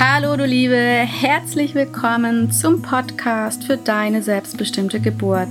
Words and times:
Hallo 0.00 0.36
du 0.36 0.44
Liebe, 0.44 0.76
herzlich 0.76 1.74
willkommen 1.74 2.52
zum 2.52 2.82
Podcast 2.82 3.64
für 3.64 3.76
deine 3.76 4.22
selbstbestimmte 4.22 5.00
Geburt. 5.00 5.48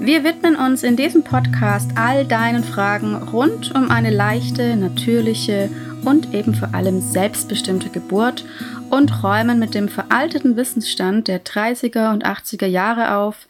Wir 0.00 0.24
widmen 0.24 0.56
uns 0.56 0.82
in 0.82 0.96
diesem 0.96 1.22
Podcast 1.22 1.90
all 1.94 2.24
deinen 2.24 2.64
Fragen 2.64 3.16
rund 3.16 3.74
um 3.74 3.90
eine 3.90 4.08
leichte, 4.08 4.76
natürliche 4.76 5.68
und 6.06 6.32
eben 6.32 6.54
vor 6.54 6.74
allem 6.74 7.02
selbstbestimmte 7.02 7.90
Geburt 7.90 8.46
und 8.88 9.22
räumen 9.22 9.58
mit 9.58 9.74
dem 9.74 9.90
veralteten 9.90 10.56
Wissensstand 10.56 11.28
der 11.28 11.44
30er 11.44 12.14
und 12.14 12.24
80er 12.24 12.66
Jahre 12.66 13.14
auf, 13.16 13.46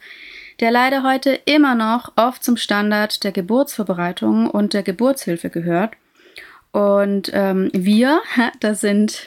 der 0.59 0.71
leider 0.71 1.03
heute 1.03 1.39
immer 1.45 1.73
noch 1.73 2.11
oft 2.17 2.43
zum 2.43 2.57
Standard 2.57 3.23
der 3.23 3.31
Geburtsvorbereitung 3.31 4.49
und 4.49 4.73
der 4.73 4.83
Geburtshilfe 4.83 5.49
gehört. 5.49 5.93
Und 6.73 7.31
ähm, 7.33 7.69
wir, 7.71 8.19
das 8.59 8.81
sind 8.81 9.21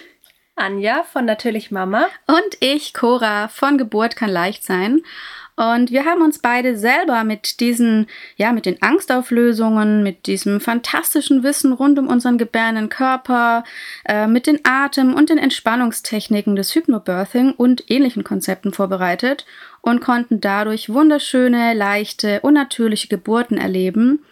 Anja 0.60 1.04
von 1.04 1.24
Natürlich 1.24 1.70
Mama 1.70 2.06
und 2.26 2.56
ich, 2.60 2.92
Cora 2.94 3.48
von 3.48 3.78
Geburt 3.78 4.14
kann 4.14 4.30
leicht 4.30 4.64
sein. 4.64 5.02
Und 5.56 5.90
wir 5.90 6.06
haben 6.06 6.22
uns 6.22 6.38
beide 6.38 6.78
selber 6.78 7.22
mit 7.22 7.60
diesen, 7.60 8.06
ja, 8.36 8.52
mit 8.52 8.64
den 8.64 8.80
Angstauflösungen, 8.80 10.02
mit 10.02 10.26
diesem 10.26 10.58
fantastischen 10.58 11.42
Wissen 11.42 11.74
rund 11.74 11.98
um 11.98 12.08
unseren 12.08 12.38
gebärenden 12.38 12.88
Körper, 12.88 13.64
äh, 14.06 14.26
mit 14.26 14.46
den 14.46 14.60
Atem- 14.64 15.12
und 15.12 15.28
den 15.28 15.36
Entspannungstechniken 15.36 16.56
des 16.56 16.74
Hypnobirthing 16.74 17.52
und 17.52 17.90
ähnlichen 17.90 18.24
Konzepten 18.24 18.72
vorbereitet 18.72 19.44
und 19.82 20.00
konnten 20.00 20.40
dadurch 20.40 20.88
wunderschöne, 20.88 21.74
leichte, 21.74 22.40
unnatürliche 22.40 23.08
Geburten 23.08 23.58
erleben. 23.58 24.24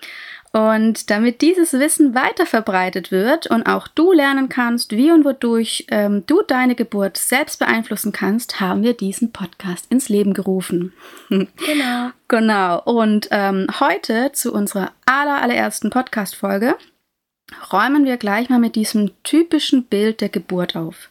Und 0.53 1.11
damit 1.11 1.43
dieses 1.43 1.75
Wissen 1.75 2.15
weiter 2.15 2.47
verbreitet 2.47 3.11
wird 3.13 3.47
und 3.49 3.65
auch 3.65 3.87
du 3.87 4.13
lernen 4.13 4.49
kannst, 4.49 4.93
wie 4.93 5.13
und 5.13 5.25
wodurch 5.25 5.87
ähm, 5.91 6.25
du 6.27 6.43
deine 6.43 6.75
Geburt 6.75 7.19
selbst 7.19 7.59
beeinflussen 7.59 8.13
kannst, 8.13 8.59
haben 8.59 8.83
wir 8.83 8.95
diesen 8.95 9.31
Podcast 9.31 9.87
ins 9.91 10.09
Leben 10.09 10.33
gerufen. 10.33 10.95
Genau. 11.29 12.11
genau. 12.29 12.83
Und 12.83 13.29
ähm, 13.31 13.67
heute 13.79 14.33
zu 14.33 14.53
unserer 14.53 14.93
aller, 15.05 15.43
allerersten 15.43 15.91
Podcast-Folge 15.91 16.77
räumen 17.73 18.05
wir 18.05 18.17
gleich 18.17 18.49
mal 18.49 18.59
mit 18.59 18.75
diesem 18.75 19.11
typischen 19.25 19.85
Bild 19.85 20.23
der 20.23 20.29
Geburt 20.31 20.77
auf. 20.77 21.11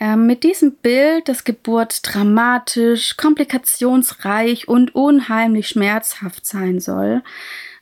Ähm, 0.00 0.26
mit 0.26 0.44
diesem 0.44 0.76
Bild, 0.76 1.28
dass 1.28 1.44
Geburt 1.44 2.00
dramatisch, 2.02 3.16
komplikationsreich 3.16 4.68
und 4.68 4.94
unheimlich 4.94 5.68
schmerzhaft 5.68 6.46
sein 6.46 6.80
soll, 6.80 7.22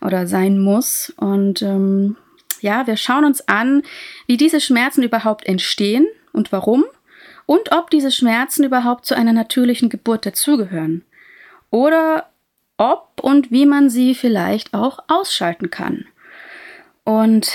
oder 0.00 0.26
sein 0.26 0.58
muss. 0.58 1.12
Und 1.16 1.62
ähm, 1.62 2.16
ja, 2.60 2.86
wir 2.86 2.96
schauen 2.96 3.24
uns 3.24 3.46
an, 3.48 3.82
wie 4.26 4.36
diese 4.36 4.60
Schmerzen 4.60 5.02
überhaupt 5.02 5.46
entstehen 5.46 6.06
und 6.32 6.52
warum 6.52 6.84
und 7.46 7.72
ob 7.72 7.90
diese 7.90 8.10
Schmerzen 8.10 8.64
überhaupt 8.64 9.06
zu 9.06 9.16
einer 9.16 9.32
natürlichen 9.32 9.88
Geburt 9.88 10.26
dazugehören. 10.26 11.04
Oder 11.70 12.30
ob 12.76 13.20
und 13.22 13.50
wie 13.50 13.66
man 13.66 13.88
sie 13.88 14.14
vielleicht 14.14 14.74
auch 14.74 14.98
ausschalten 15.08 15.70
kann. 15.70 16.06
Und 17.04 17.50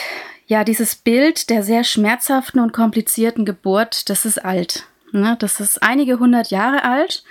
ja, 0.47 0.63
dieses 0.63 0.95
Bild 0.95 1.49
der 1.49 1.63
sehr 1.63 1.83
schmerzhaften 1.83 2.59
und 2.59 2.73
komplizierten 2.73 3.45
Geburt, 3.45 4.09
das 4.09 4.25
ist 4.25 4.43
alt. 4.43 4.85
Ne? 5.11 5.35
Das 5.39 5.59
ist 5.59 5.83
einige 5.83 6.19
hundert 6.19 6.51
Jahre 6.51 6.83
alt 6.83 7.23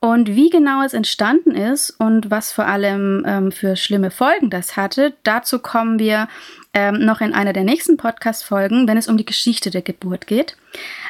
und 0.00 0.34
wie 0.34 0.48
genau 0.48 0.82
es 0.82 0.94
entstanden 0.94 1.50
ist 1.50 1.90
und 1.90 2.30
was 2.30 2.52
vor 2.52 2.66
allem 2.66 3.22
ähm, 3.26 3.52
für 3.52 3.76
schlimme 3.76 4.10
Folgen 4.10 4.48
das 4.48 4.76
hatte, 4.76 5.12
dazu 5.24 5.58
kommen 5.58 5.98
wir 5.98 6.26
ähm, 6.72 7.04
noch 7.04 7.20
in 7.20 7.34
einer 7.34 7.52
der 7.52 7.64
nächsten 7.64 7.98
Podcast-Folgen, 7.98 8.88
wenn 8.88 8.96
es 8.96 9.08
um 9.08 9.18
die 9.18 9.26
Geschichte 9.26 9.70
der 9.70 9.82
Geburt 9.82 10.26
geht. 10.26 10.56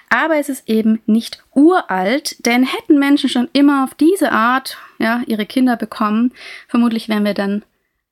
Aber 0.08 0.38
es 0.38 0.48
ist 0.48 0.68
eben 0.68 1.00
nicht 1.06 1.44
uralt, 1.54 2.44
denn 2.44 2.64
hätten 2.64 2.98
Menschen 2.98 3.28
schon 3.30 3.48
immer 3.52 3.84
auf 3.84 3.94
diese 3.94 4.32
Art 4.32 4.76
ja, 4.98 5.22
ihre 5.26 5.46
Kinder 5.46 5.76
bekommen, 5.76 6.32
vermutlich 6.66 7.08
wären 7.08 7.24
wir 7.24 7.34
dann 7.34 7.62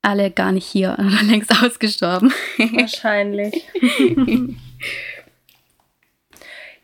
alle 0.01 0.31
gar 0.31 0.53
nicht 0.53 0.67
hier 0.67 0.93
oder 0.99 1.23
längst 1.25 1.51
ausgestorben. 1.61 2.33
Wahrscheinlich. 2.57 3.67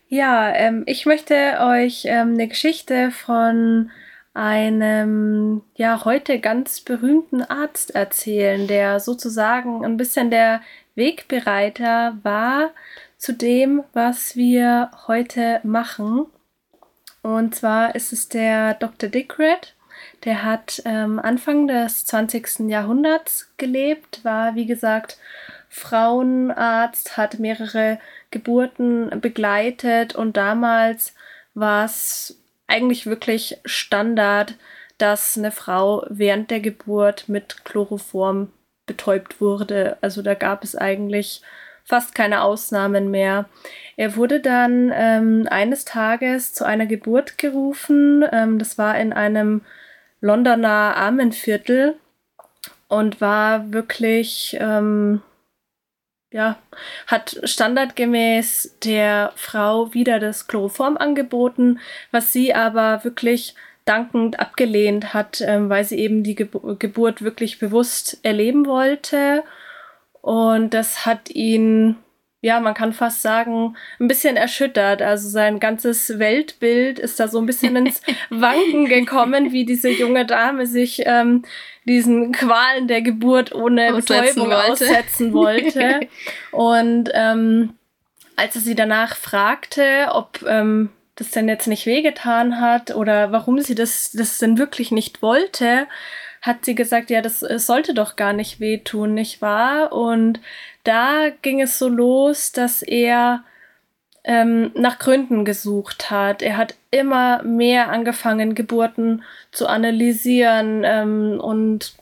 Ja, 0.07 0.53
ähm, 0.53 0.83
ich 0.85 1.05
möchte 1.05 1.57
euch 1.61 2.05
ähm, 2.05 2.33
eine 2.33 2.47
Geschichte 2.47 3.09
von 3.11 3.89
einem 4.35 5.63
ja 5.75 6.05
heute 6.05 6.39
ganz 6.39 6.81
berühmten 6.81 7.41
Arzt 7.41 7.95
erzählen, 7.95 8.67
der 8.67 8.99
sozusagen 8.99 9.83
ein 9.83 9.97
bisschen 9.97 10.29
der 10.29 10.61
Wegbereiter 10.93 12.17
war 12.23 12.71
zu 13.17 13.33
dem, 13.33 13.83
was 13.93 14.35
wir 14.35 14.91
heute 15.07 15.59
machen. 15.63 16.27
Und 17.23 17.55
zwar 17.55 17.95
ist 17.95 18.13
es 18.13 18.29
der 18.29 18.75
Dr. 18.75 19.09
Dickred. 19.09 19.73
Der 20.23 20.43
hat 20.43 20.83
ähm, 20.85 21.17
Anfang 21.19 21.67
des 21.67 22.05
20. 22.05 22.69
Jahrhunderts 22.69 23.51
gelebt, 23.57 24.23
war 24.23 24.55
wie 24.55 24.67
gesagt 24.67 25.17
Frauenarzt, 25.75 27.17
hat 27.17 27.37
mehrere 27.37 27.99
Geburten 28.31 29.19
begleitet 29.19 30.15
und 30.15 30.37
damals 30.37 31.13
war 31.53 31.83
es 31.83 32.39
eigentlich 32.65 33.05
wirklich 33.05 33.57
Standard, 33.65 34.55
dass 34.97 35.37
eine 35.37 35.51
Frau 35.51 36.05
während 36.09 36.49
der 36.49 36.61
Geburt 36.61 37.27
mit 37.27 37.65
Chloroform 37.65 38.53
betäubt 38.85 39.41
wurde. 39.41 39.97
Also 39.99 40.21
da 40.21 40.33
gab 40.33 40.63
es 40.63 40.77
eigentlich 40.77 41.41
fast 41.83 42.15
keine 42.15 42.41
Ausnahmen 42.41 43.11
mehr. 43.11 43.49
Er 43.97 44.15
wurde 44.15 44.39
dann 44.39 44.93
ähm, 44.95 45.45
eines 45.51 45.83
Tages 45.83 46.53
zu 46.53 46.63
einer 46.63 46.85
Geburt 46.85 47.37
gerufen. 47.37 48.23
Ähm, 48.31 48.59
das 48.59 48.77
war 48.77 48.97
in 48.97 49.11
einem 49.11 49.59
Londoner 50.21 50.95
Armenviertel 50.95 51.95
und 52.87 53.19
war 53.19 53.73
wirklich 53.73 54.55
ähm, 54.61 55.21
ja, 56.35 56.57
hat 57.07 57.39
standardgemäß 57.45 58.77
der 58.83 59.31
Frau 59.37 59.93
wieder 59.93 60.19
das 60.19 60.47
Chloroform 60.47 60.97
angeboten, 60.97 61.79
was 62.11 62.33
sie 62.33 62.53
aber 62.53 63.05
wirklich 63.05 63.55
dankend 63.85 64.37
abgelehnt 64.37 65.13
hat, 65.13 65.39
ähm, 65.39 65.69
weil 65.69 65.85
sie 65.85 65.97
eben 65.97 66.23
die 66.23 66.35
Ge 66.35 66.49
Geburt 66.77 67.21
wirklich 67.21 67.57
bewusst 67.57 68.19
erleben 68.23 68.65
wollte. 68.65 69.45
Und 70.21 70.73
das 70.73 71.05
hat 71.05 71.29
ihn, 71.29 71.95
ja, 72.45 72.59
man 72.59 72.75
kann 72.75 72.93
fast 72.93 73.23
sagen, 73.23 73.75
ein 73.99 74.07
bisschen 74.07 74.37
erschüttert. 74.37 75.01
Also 75.01 75.29
sein 75.29 75.59
ganzes 75.59 76.19
Weltbild 76.19 76.99
ist 76.99 77.19
da 77.19 77.27
so 77.27 77.39
ein 77.39 77.47
bisschen 77.47 77.75
ins 77.75 78.01
Wanken 78.29 78.85
gekommen, 78.85 79.51
wie 79.51 79.65
diese 79.65 79.89
junge 79.89 80.27
Dame 80.27 80.67
sich 80.67 81.01
ähm, 81.07 81.41
diesen 81.85 82.31
Qualen 82.33 82.87
der 82.87 83.01
Geburt 83.01 83.55
ohne 83.55 83.91
Betäubung 83.93 84.53
aussetzen 84.53 85.33
wollte. 85.33 86.01
Und 86.51 87.09
ähm, 87.15 87.73
als 88.35 88.53
er 88.53 88.61
sie 88.61 88.75
danach 88.75 89.15
fragte, 89.15 90.09
ob 90.11 90.43
ähm, 90.47 90.91
das 91.15 91.31
denn 91.31 91.49
jetzt 91.49 91.65
nicht 91.65 91.87
wehgetan 91.87 92.61
hat 92.61 92.93
oder 92.93 93.31
warum 93.31 93.59
sie 93.59 93.73
das, 93.73 94.11
das 94.11 94.37
denn 94.37 94.59
wirklich 94.59 94.91
nicht 94.91 95.23
wollte, 95.23 95.87
hat 96.45 96.63
sie 96.63 96.75
gesagt, 96.75 97.09
ja, 97.09 97.21
das 97.21 97.39
sollte 97.39 97.93
doch 97.93 98.15
gar 98.15 98.31
nicht 98.31 98.59
wehtun, 98.59 99.15
nicht 99.15 99.41
wahr? 99.41 99.91
Und 99.91 100.39
da 100.83 101.29
ging 101.41 101.59
es 101.59 101.79
so 101.79 101.89
los, 101.89 102.51
dass 102.51 102.83
er 102.83 103.43
ähm, 104.23 104.71
nach 104.75 104.99
Gründen 104.99 105.43
gesucht 105.43 106.11
hat. 106.11 106.43
Er 106.43 106.57
hat 106.57 106.75
immer 106.91 107.41
mehr 107.41 107.89
angefangen, 107.89 108.53
Geburten 108.53 109.23
zu 109.51 109.67
analysieren 109.67 110.83
ähm, 110.85 111.39
und 111.41 111.95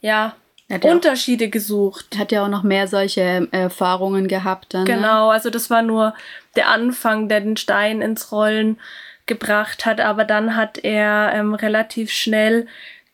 ja, 0.00 0.36
Unterschiede 0.82 1.46
auch, 1.46 1.50
gesucht. 1.50 2.16
Hat 2.16 2.30
ja 2.30 2.44
auch 2.44 2.48
noch 2.48 2.62
mehr 2.62 2.86
solche 2.86 3.48
Erfahrungen 3.50 4.28
gehabt 4.28 4.74
dann. 4.74 4.84
Ne? 4.84 4.94
Genau, 4.94 5.26
ne? 5.26 5.32
also 5.32 5.50
das 5.50 5.68
war 5.68 5.82
nur 5.82 6.14
der 6.54 6.68
Anfang, 6.68 7.28
der 7.28 7.40
den 7.40 7.56
Stein 7.56 8.02
ins 8.02 8.30
Rollen 8.30 8.78
gebracht 9.26 9.84
hat, 9.84 10.00
aber 10.00 10.24
dann 10.24 10.56
hat 10.56 10.78
er 10.78 11.32
ähm, 11.34 11.54
relativ 11.54 12.10
schnell 12.10 12.66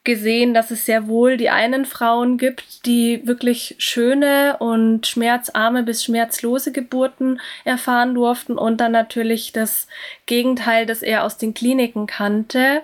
gesehen, 0.05 0.53
dass 0.53 0.71
es 0.71 0.85
sehr 0.85 1.09
wohl 1.09 1.39
die 1.39 1.49
einen 1.49 1.87
Frauen 1.87 2.37
gibt, 2.37 2.85
die 2.87 3.27
wirklich 3.27 3.75
schöne 3.79 4.59
und 4.59 5.07
schmerzarme 5.07 5.83
bis 5.83 6.05
schmerzlose 6.05 6.73
Geburten 6.73 7.41
erfahren 7.65 8.15
durften 8.15 8.59
und 8.59 8.81
dann 8.81 8.93
natürlich 8.93 9.53
das 9.53 9.89
Gegenteil, 10.27 10.85
das 10.85 11.03
er 11.03 11.25
aus 11.25 11.39
den 11.39 11.55
Kliniken 11.55 12.07
kannte. 12.07 12.83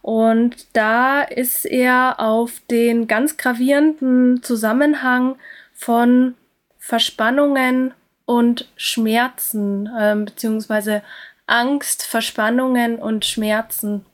Und 0.00 0.66
da 0.72 1.22
ist 1.22 1.64
er 1.64 2.18
auf 2.18 2.60
den 2.70 3.06
ganz 3.06 3.36
gravierenden 3.36 4.42
Zusammenhang 4.42 5.36
von 5.74 6.34
Verspannungen 6.78 7.94
und 8.24 8.68
Schmerzen, 8.76 9.88
äh, 9.96 10.16
beziehungsweise 10.16 11.02
Angst, 11.46 12.04
Verspannungen 12.04 12.96
und 12.96 13.24
Schmerzen 13.24 14.04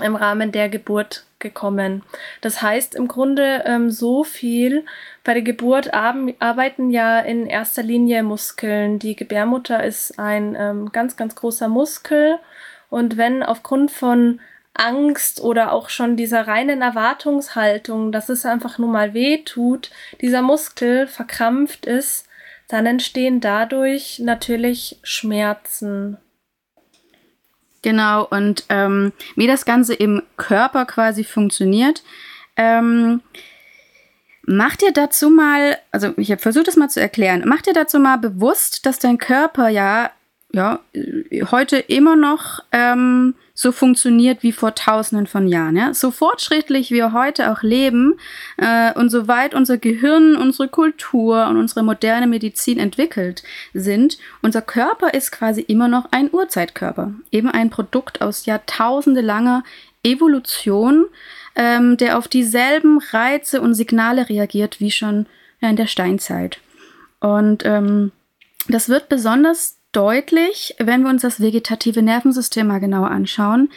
im 0.00 0.16
Rahmen 0.16 0.52
der 0.52 0.68
Geburt 0.68 1.26
gekommen. 1.44 2.02
Das 2.40 2.60
heißt 2.60 2.96
im 2.96 3.06
Grunde 3.06 3.62
ähm, 3.66 3.90
so 3.90 4.24
viel, 4.24 4.84
bei 5.22 5.34
der 5.34 5.42
Geburt 5.42 5.94
arbeiten 5.94 6.90
ja 6.90 7.20
in 7.20 7.46
erster 7.46 7.84
Linie 7.84 8.24
Muskeln. 8.24 8.98
Die 8.98 9.14
Gebärmutter 9.14 9.84
ist 9.84 10.18
ein 10.18 10.56
ähm, 10.58 10.90
ganz, 10.90 11.16
ganz 11.16 11.36
großer 11.36 11.68
Muskel. 11.68 12.40
Und 12.90 13.16
wenn 13.16 13.44
aufgrund 13.44 13.92
von 13.92 14.40
Angst 14.74 15.40
oder 15.40 15.72
auch 15.72 15.88
schon 15.88 16.16
dieser 16.16 16.48
reinen 16.48 16.82
Erwartungshaltung, 16.82 18.10
dass 18.10 18.28
es 18.28 18.44
einfach 18.44 18.78
nur 18.78 18.88
mal 18.88 19.14
weh 19.14 19.38
tut, 19.44 19.90
dieser 20.20 20.42
Muskel 20.42 21.06
verkrampft 21.06 21.86
ist, 21.86 22.26
dann 22.68 22.86
entstehen 22.86 23.40
dadurch 23.40 24.18
natürlich 24.18 24.98
Schmerzen. 25.02 26.16
Genau, 27.84 28.24
und 28.24 28.64
ähm, 28.70 29.12
wie 29.36 29.46
das 29.46 29.66
Ganze 29.66 29.92
im 29.92 30.22
Körper 30.38 30.86
quasi 30.86 31.22
funktioniert, 31.22 32.02
ähm, 32.56 33.20
mach 34.46 34.76
dir 34.76 34.90
dazu 34.90 35.28
mal, 35.28 35.76
also 35.90 36.14
ich 36.16 36.30
habe 36.30 36.40
versucht, 36.40 36.66
das 36.66 36.76
mal 36.76 36.88
zu 36.88 37.02
erklären, 37.02 37.42
mach 37.44 37.60
dir 37.60 37.74
dazu 37.74 37.98
mal 37.98 38.16
bewusst, 38.16 38.86
dass 38.86 39.00
dein 39.00 39.18
Körper 39.18 39.68
ja, 39.68 40.12
ja 40.54 40.80
heute 41.50 41.78
immer 41.78 42.16
noch 42.16 42.60
ähm, 42.72 43.34
so 43.54 43.70
funktioniert 43.70 44.42
wie 44.42 44.52
vor 44.52 44.74
tausenden 44.74 45.26
von 45.26 45.46
Jahren. 45.46 45.76
Ja? 45.76 45.94
So 45.94 46.10
fortschrittlich 46.10 46.90
wir 46.90 47.12
heute 47.12 47.52
auch 47.52 47.62
leben 47.62 48.14
äh, 48.56 48.92
und 48.94 49.10
soweit 49.10 49.54
unser 49.54 49.78
Gehirn, 49.78 50.36
unsere 50.36 50.68
Kultur 50.68 51.46
und 51.48 51.56
unsere 51.56 51.84
moderne 51.84 52.26
Medizin 52.26 52.78
entwickelt 52.78 53.42
sind, 53.72 54.18
unser 54.42 54.62
Körper 54.62 55.14
ist 55.14 55.30
quasi 55.30 55.60
immer 55.60 55.88
noch 55.88 56.08
ein 56.10 56.30
Urzeitkörper. 56.32 57.12
Eben 57.30 57.48
ein 57.48 57.70
Produkt 57.70 58.22
aus 58.22 58.46
jahrtausendelanger 58.46 59.62
Evolution, 60.02 61.06
ähm, 61.54 61.96
der 61.96 62.18
auf 62.18 62.28
dieselben 62.28 62.98
Reize 62.98 63.60
und 63.60 63.74
Signale 63.74 64.28
reagiert 64.28 64.80
wie 64.80 64.90
schon 64.90 65.26
ja, 65.60 65.70
in 65.70 65.76
der 65.76 65.86
Steinzeit. 65.86 66.58
Und 67.20 67.64
ähm, 67.64 68.10
das 68.68 68.88
wird 68.88 69.08
besonders 69.08 69.73
deutlich, 69.96 70.74
wenn 70.78 71.02
wir 71.02 71.10
uns 71.10 71.22
das 71.22 71.40
vegetative 71.40 72.02
Nervensystem 72.02 72.66
mal 72.66 72.80
genauer 72.80 73.10
anschauen. 73.10 73.70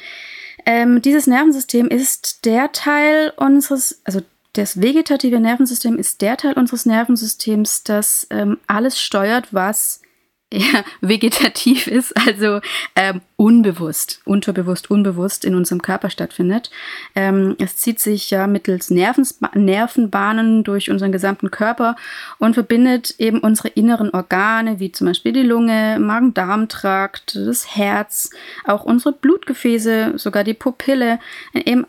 Ähm, 0.66 1.02
dieses 1.02 1.28
Nervensystem 1.28 1.88
ist 1.88 2.46
der 2.46 2.72
Teil 2.72 3.32
unseres, 3.38 4.02
also 4.04 4.22
das 4.54 4.82
vegetative 4.82 5.40
Nervensystem 5.40 5.98
ist 5.98 6.22
der 6.22 6.36
Teil 6.38 6.54
unseres 6.54 6.86
Nervensystems, 6.86 7.84
das 7.84 8.28
ähm, 8.32 8.58
alles 8.68 9.00
steuert, 9.00 9.54
was 9.54 10.02
ja, 10.54 10.86
vegetativ 11.02 11.88
ist, 11.88 12.16
also 12.26 12.62
ähm, 12.96 13.20
unbewusst, 13.36 14.22
unterbewusst, 14.24 14.90
unbewusst 14.90 15.44
in 15.44 15.56
unserem 15.56 15.82
Körper 15.82 16.10
stattfindet. 16.10 16.72
Ähm, 17.16 17.58
es 17.60 17.76
zieht 17.76 18.00
sich 18.00 18.30
ja 18.30 18.48
mittels 18.48 18.90
Nervensba 18.90 19.52
Nervenbahnen 19.56 20.64
durch 20.64 20.90
unseren 20.90 21.12
gesamten 21.12 21.52
Körper 21.52 21.98
und 22.40 22.54
verbindet 22.54 23.16
eben 23.18 23.40
unsere 23.40 23.68
inneren 23.68 24.10
Organe, 24.12 24.80
wie 24.80 24.94
zum 24.94 25.08
Beispiel 25.08 25.34
die 25.34 25.44
Lunge, 25.44 25.98
Magen-Darm-Trakt, 26.00 27.36
das 27.36 27.76
Herz, 27.76 28.30
auch 28.64 28.86
unsere 28.86 29.12
Blutgefäße, 29.12 30.14
sogar 30.16 30.46
die 30.46 30.54
Pupille, 30.54 31.20
eben 31.54 31.86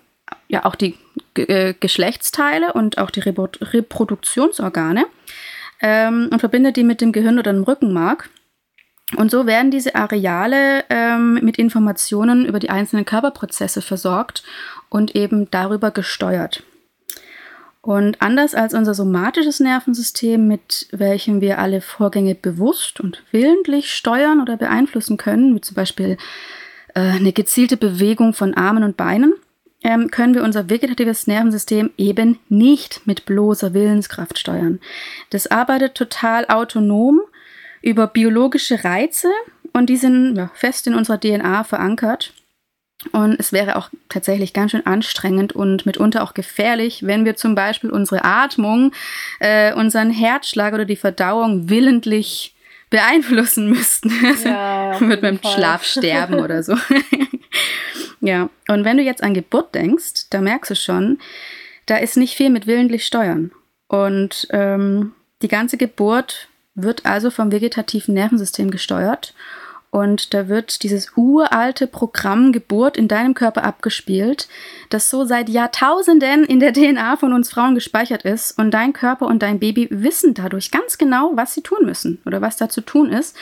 ja 0.49 0.64
auch 0.64 0.75
die 0.75 0.96
äh, 1.34 1.75
Geschlechtsteile 1.78 2.72
und 2.72 2.99
auch 2.99 3.11
die 3.11 3.20
Reprodu 3.20 3.64
Reproduktionsorgane 3.64 5.06
ähm, 5.81 6.28
und 6.32 6.40
verbindet 6.40 6.76
die 6.76 6.82
mit 6.82 7.00
dem 7.00 7.12
Gehirn 7.12 7.38
oder 7.38 7.52
dem 7.52 7.62
Rückenmark. 7.62 8.31
Und 9.16 9.31
so 9.31 9.46
werden 9.46 9.70
diese 9.70 9.94
Areale 9.94 10.84
ähm, 10.90 11.40
mit 11.43 11.56
Informationen 11.56 12.44
über 12.44 12.58
die 12.58 12.70
einzelnen 12.70 13.06
Körperprozesse 13.06 13.81
versorgt 13.81 14.43
und 14.90 15.16
eben 15.16 15.50
darüber 15.50 15.90
gesteuert. 15.90 16.62
Und 17.81 18.20
anders 18.20 18.55
als 18.55 18.75
unser 18.75 18.93
somatisches 18.93 19.60
Nervensystem, 19.60 20.46
mit 20.46 20.88
welchem 20.90 21.40
wir 21.40 21.58
alle 21.58 21.81
Vorgänge 21.81 22.34
bewusst 22.34 23.00
und 23.00 23.22
willentlich 23.31 23.93
steuern 23.93 24.43
oder 24.43 24.58
beeinflussen 24.58 25.16
können, 25.16 25.54
wie 25.54 25.61
zum 25.62 25.75
Beispiel 25.75 26.19
äh, 26.94 27.00
eine 27.00 27.32
gezielte 27.32 27.78
Bewegung 27.78 28.34
von 28.34 28.52
Armen 28.54 28.82
und 28.82 28.99
Beinen, 28.99 29.32
ähm, 29.82 30.11
können 30.11 30.34
wir 30.34 30.43
unser 30.43 30.69
vegetatives 30.69 31.26
Nervensystem 31.26 31.90
eben 31.96 32.38
nicht 32.49 33.06
mit 33.06 33.25
bloßer 33.25 33.72
Willenskraft 33.72 34.38
steuern. 34.38 34.81
Das 35.31 35.46
arbeitet 35.46 35.94
total 35.94 36.46
autonom 36.49 37.20
über 37.82 38.06
biologische 38.06 38.84
Reize 38.84 39.28
und 39.72 39.86
die 39.86 39.96
sind 39.96 40.36
ja, 40.36 40.50
fest 40.54 40.86
in 40.86 40.94
unserer 40.94 41.20
DNA 41.20 41.64
verankert. 41.64 42.32
Und 43.12 43.38
es 43.38 43.52
wäre 43.52 43.76
auch 43.76 43.90
tatsächlich 44.08 44.52
ganz 44.52 44.72
schön 44.72 44.84
anstrengend 44.84 45.52
und 45.52 45.86
mitunter 45.86 46.22
auch 46.25 46.34
gefährlich, 46.34 47.06
wenn 47.06 47.25
wir 47.25 47.36
zum 47.36 47.54
Beispiel 47.54 47.90
unsere 47.90 48.25
Atmung, 48.25 48.92
äh, 49.38 49.72
unseren 49.72 50.10
Herzschlag 50.10 50.75
oder 50.75 50.84
die 50.84 50.96
Verdauung 50.96 51.70
willentlich 51.70 52.56
beeinflussen 52.90 53.69
müssten. 53.70 54.10
Ja, 54.44 55.00
wird 55.00 55.20
beim 55.20 55.38
Schlaf 55.38 55.84
sterben 55.84 56.40
oder 56.40 56.64
so. 56.64 56.76
ja, 58.20 58.50
und 58.66 58.84
wenn 58.84 58.96
du 58.96 59.04
jetzt 59.04 59.22
an 59.22 59.34
Geburt 59.34 59.76
denkst, 59.76 60.28
da 60.30 60.40
merkst 60.40 60.72
du 60.72 60.75
schon, 60.75 61.19
da 61.86 61.98
ist 61.98 62.16
nicht 62.16 62.34
viel 62.34 62.50
mit 62.50 62.66
willentlich 62.66 63.06
steuern. 63.06 63.52
Und 63.86 64.48
ähm, 64.50 65.12
die 65.40 65.48
ganze 65.48 65.76
Geburt 65.76 66.48
wird 66.82 67.04
also 67.06 67.30
vom 67.30 67.52
vegetativen 67.52 68.14
Nervensystem 68.14 68.70
gesteuert. 68.70 69.34
Und 69.90 70.34
da 70.34 70.48
wird 70.48 70.82
dieses 70.82 71.12
uralte 71.16 71.86
Programm 71.86 72.52
Geburt 72.52 72.98
in 72.98 73.08
deinem 73.08 73.32
Körper 73.32 73.64
abgespielt, 73.64 74.46
das 74.90 75.08
so 75.08 75.25
seit 75.25 75.48
Jahrtausenden 75.48 76.44
in 76.44 76.60
der 76.60 76.75
DNA 76.75 77.16
von 77.16 77.32
uns 77.32 77.50
Frauen 77.50 77.75
gespeichert 77.75 78.22
ist. 78.22 78.58
Und 78.58 78.70
dein 78.72 78.92
Körper 78.92 79.26
und 79.26 79.42
dein 79.42 79.58
Baby 79.58 79.88
wissen 79.90 80.34
dadurch 80.34 80.70
ganz 80.70 80.98
genau, 80.98 81.32
was 81.34 81.54
sie 81.54 81.62
tun 81.62 81.86
müssen 81.86 82.20
oder 82.26 82.42
was 82.42 82.58
da 82.58 82.69
zu 82.69 82.82
tun 82.82 83.10
ist. 83.10 83.34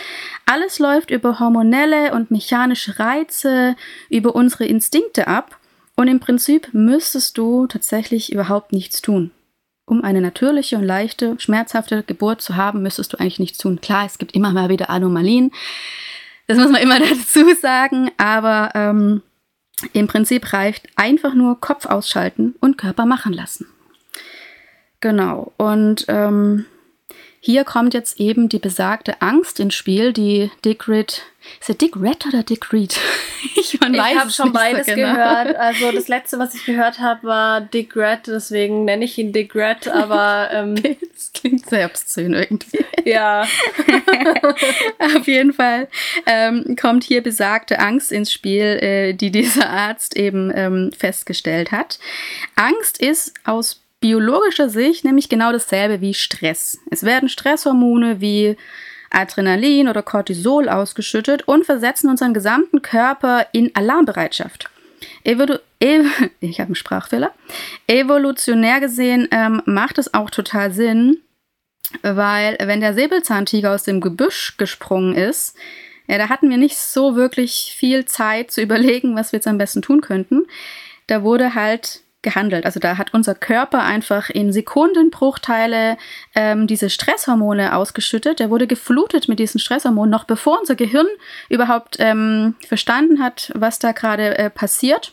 Alles 0.44 0.78
läuft 0.78 1.10
über 1.10 1.40
hormonelle 1.40 2.12
und 2.14 2.30
mechanische 2.30 3.00
Reize, 3.00 3.74
über 4.08 4.36
unsere 4.36 4.66
Instinkte 4.66 5.26
ab. 5.26 5.58
Und 5.96 6.06
im 6.06 6.20
Prinzip 6.20 6.68
müsstest 6.72 7.38
du 7.38 7.66
tatsächlich 7.66 8.30
überhaupt 8.30 8.72
nichts 8.72 9.02
tun 9.02 9.32
um 9.86 10.02
eine 10.02 10.20
natürliche 10.20 10.76
und 10.76 10.84
leichte, 10.84 11.36
schmerzhafte 11.38 12.02
Geburt 12.02 12.42
zu 12.42 12.56
haben, 12.56 12.82
müsstest 12.82 13.12
du 13.12 13.18
eigentlich 13.18 13.38
nichts 13.38 13.58
tun. 13.58 13.80
Klar, 13.80 14.04
es 14.04 14.18
gibt 14.18 14.34
immer 14.34 14.52
mal 14.52 14.68
wieder 14.68 14.90
Anomalien. 14.90 15.52
Das 16.48 16.58
muss 16.58 16.70
man 16.70 16.82
immer 16.82 16.98
dazu 17.00 17.54
sagen, 17.60 18.10
aber 18.18 18.70
ähm, 18.74 19.22
im 19.92 20.06
Prinzip 20.08 20.52
reicht 20.52 20.88
einfach 20.96 21.34
nur 21.34 21.60
Kopf 21.60 21.86
ausschalten 21.86 22.56
und 22.60 22.78
Körper 22.78 23.06
machen 23.06 23.32
lassen. 23.32 23.66
Genau. 25.00 25.52
Und 25.56 26.04
ähm, 26.08 26.66
hier 27.46 27.62
kommt 27.62 27.94
jetzt 27.94 28.18
eben 28.18 28.48
die 28.48 28.58
besagte 28.58 29.22
Angst 29.22 29.60
ins 29.60 29.76
Spiel, 29.76 30.12
die 30.12 30.50
Dick 30.64 30.88
Reed. 30.88 31.22
Ist 31.60 31.68
er 31.68 31.76
Dick 31.76 31.94
Red 31.94 32.26
oder 32.26 32.42
Dick 32.42 32.72
Reed? 32.72 32.98
ich 33.54 33.74
ich 33.74 33.80
habe 33.80 34.30
schon 34.32 34.52
beides 34.52 34.88
so 34.88 34.94
genau. 34.96 35.12
gehört. 35.12 35.56
Also 35.56 35.92
das 35.92 36.08
letzte, 36.08 36.40
was 36.40 36.56
ich 36.56 36.64
gehört 36.64 36.98
habe, 36.98 37.22
war 37.22 37.60
Dick 37.60 37.94
Red, 37.94 38.26
deswegen 38.26 38.84
nenne 38.84 39.04
ich 39.04 39.16
ihn 39.16 39.32
Dick 39.32 39.54
Red, 39.54 39.86
aber 39.86 40.48
ähm, 40.52 40.74
das 40.74 41.30
klingt 41.34 41.70
sehr 41.70 41.86
obszön 41.86 42.34
irgendwie. 42.34 42.84
Ja. 43.04 43.46
Auf 44.98 45.28
jeden 45.28 45.52
Fall 45.52 45.86
ähm, 46.26 46.74
kommt 46.74 47.04
hier 47.04 47.22
besagte 47.22 47.78
Angst 47.78 48.10
ins 48.10 48.32
Spiel, 48.32 48.64
äh, 48.82 49.12
die 49.12 49.30
dieser 49.30 49.70
Arzt 49.70 50.16
eben 50.16 50.50
ähm, 50.52 50.90
festgestellt 50.98 51.70
hat. 51.70 52.00
Angst 52.56 53.00
ist 53.00 53.34
aus 53.44 53.85
biologischer 54.06 54.68
Sicht 54.68 55.04
nämlich 55.04 55.28
genau 55.28 55.50
dasselbe 55.50 56.00
wie 56.00 56.14
Stress. 56.14 56.78
Es 56.92 57.02
werden 57.02 57.28
Stresshormone 57.28 58.20
wie 58.20 58.56
Adrenalin 59.10 59.88
oder 59.88 60.02
Cortisol 60.02 60.68
ausgeschüttet 60.68 61.48
und 61.48 61.66
versetzen 61.66 62.08
unseren 62.08 62.32
gesamten 62.32 62.82
Körper 62.82 63.48
in 63.50 63.74
Alarmbereitschaft. 63.74 64.70
Evolu 65.24 65.56
Ev 65.80 66.06
ich 66.40 66.60
habe 66.60 66.68
einen 66.68 66.76
Sprachfehler. 66.76 67.32
Evolutionär 67.88 68.78
gesehen 68.78 69.26
ähm, 69.32 69.60
macht 69.64 69.98
es 69.98 70.14
auch 70.14 70.30
total 70.30 70.70
Sinn, 70.70 71.18
weil 72.02 72.56
wenn 72.60 72.80
der 72.80 72.94
Säbelzahntiger 72.94 73.74
aus 73.74 73.82
dem 73.82 74.00
Gebüsch 74.00 74.56
gesprungen 74.56 75.16
ist, 75.16 75.56
ja, 76.06 76.16
da 76.18 76.28
hatten 76.28 76.48
wir 76.48 76.58
nicht 76.58 76.78
so 76.78 77.16
wirklich 77.16 77.74
viel 77.76 78.04
Zeit 78.04 78.52
zu 78.52 78.62
überlegen, 78.62 79.16
was 79.16 79.32
wir 79.32 79.38
jetzt 79.38 79.48
am 79.48 79.58
besten 79.58 79.82
tun 79.82 80.00
könnten. 80.00 80.46
Da 81.08 81.24
wurde 81.24 81.56
halt 81.56 82.02
gehandelt. 82.26 82.66
Also 82.66 82.80
da 82.80 82.98
hat 82.98 83.14
unser 83.14 83.36
Körper 83.36 83.84
einfach 83.84 84.30
in 84.30 84.52
Sekundenbruchteile 84.52 85.96
ähm, 86.34 86.66
diese 86.66 86.90
Stresshormone 86.90 87.74
ausgeschüttet. 87.74 88.40
Der 88.40 88.50
wurde 88.50 88.66
geflutet 88.66 89.28
mit 89.28 89.38
diesen 89.38 89.60
Stresshormonen, 89.60 90.10
noch 90.10 90.24
bevor 90.24 90.58
unser 90.58 90.74
Gehirn 90.74 91.06
überhaupt 91.48 91.98
ähm, 92.00 92.56
verstanden 92.66 93.22
hat, 93.22 93.52
was 93.54 93.78
da 93.78 93.92
gerade 93.92 94.36
äh, 94.36 94.50
passiert. 94.50 95.12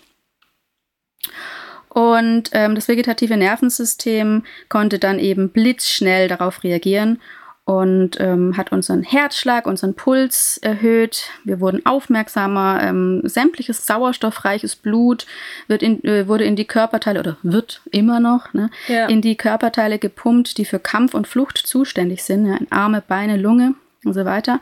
Und 1.89 2.49
ähm, 2.53 2.73
das 2.73 2.87
vegetative 2.87 3.37
Nervensystem 3.37 4.43
konnte 4.67 4.97
dann 4.97 5.19
eben 5.19 5.49
blitzschnell 5.49 6.27
darauf 6.27 6.63
reagieren 6.63 7.21
und 7.65 8.19
ähm, 8.19 8.57
hat 8.57 8.73
unseren 8.73 9.03
Herzschlag, 9.03 9.67
unseren 9.67 9.93
Puls 9.93 10.59
erhöht. 10.61 11.29
Wir 11.45 11.61
wurden 11.61 11.85
aufmerksamer. 11.85 12.81
Ähm, 12.83 13.21
sämtliches 13.23 13.85
sauerstoffreiches 13.85 14.75
Blut 14.75 15.25
wird 15.67 15.81
in, 15.81 16.03
äh, 16.03 16.27
wurde 16.27 16.43
in 16.43 16.57
die 16.57 16.65
Körperteile 16.65 17.21
oder 17.21 17.37
wird 17.41 17.81
immer 17.91 18.19
noch 18.19 18.53
ne, 18.53 18.69
ja. 18.87 19.07
in 19.07 19.21
die 19.21 19.37
Körperteile 19.37 19.97
gepumpt, 19.97 20.57
die 20.57 20.65
für 20.65 20.79
Kampf 20.79 21.13
und 21.13 21.25
Flucht 21.25 21.57
zuständig 21.57 22.23
sind. 22.23 22.47
Ja, 22.47 22.57
Arme, 22.69 23.01
Beine, 23.07 23.37
Lunge 23.37 23.75
und 24.03 24.13
so 24.13 24.25
weiter. 24.25 24.59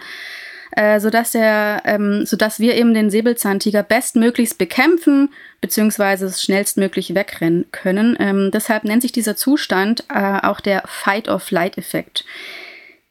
Äh, 0.73 0.99
sodass, 0.99 1.31
der, 1.31 1.81
ähm, 1.85 2.25
sodass 2.25 2.59
wir 2.59 2.75
eben 2.75 2.93
den 2.93 3.09
Säbelzahntiger 3.09 3.83
bestmöglichst 3.83 4.57
bekämpfen 4.57 5.29
beziehungsweise 5.59 6.31
schnellstmöglich 6.31 7.13
wegrennen 7.13 7.65
können. 7.71 8.15
Ähm, 8.19 8.51
deshalb 8.53 8.85
nennt 8.85 9.01
sich 9.01 9.11
dieser 9.11 9.35
Zustand 9.35 10.05
äh, 10.13 10.39
auch 10.43 10.61
der 10.61 10.83
Fight-or-Flight-Effekt 10.85 12.25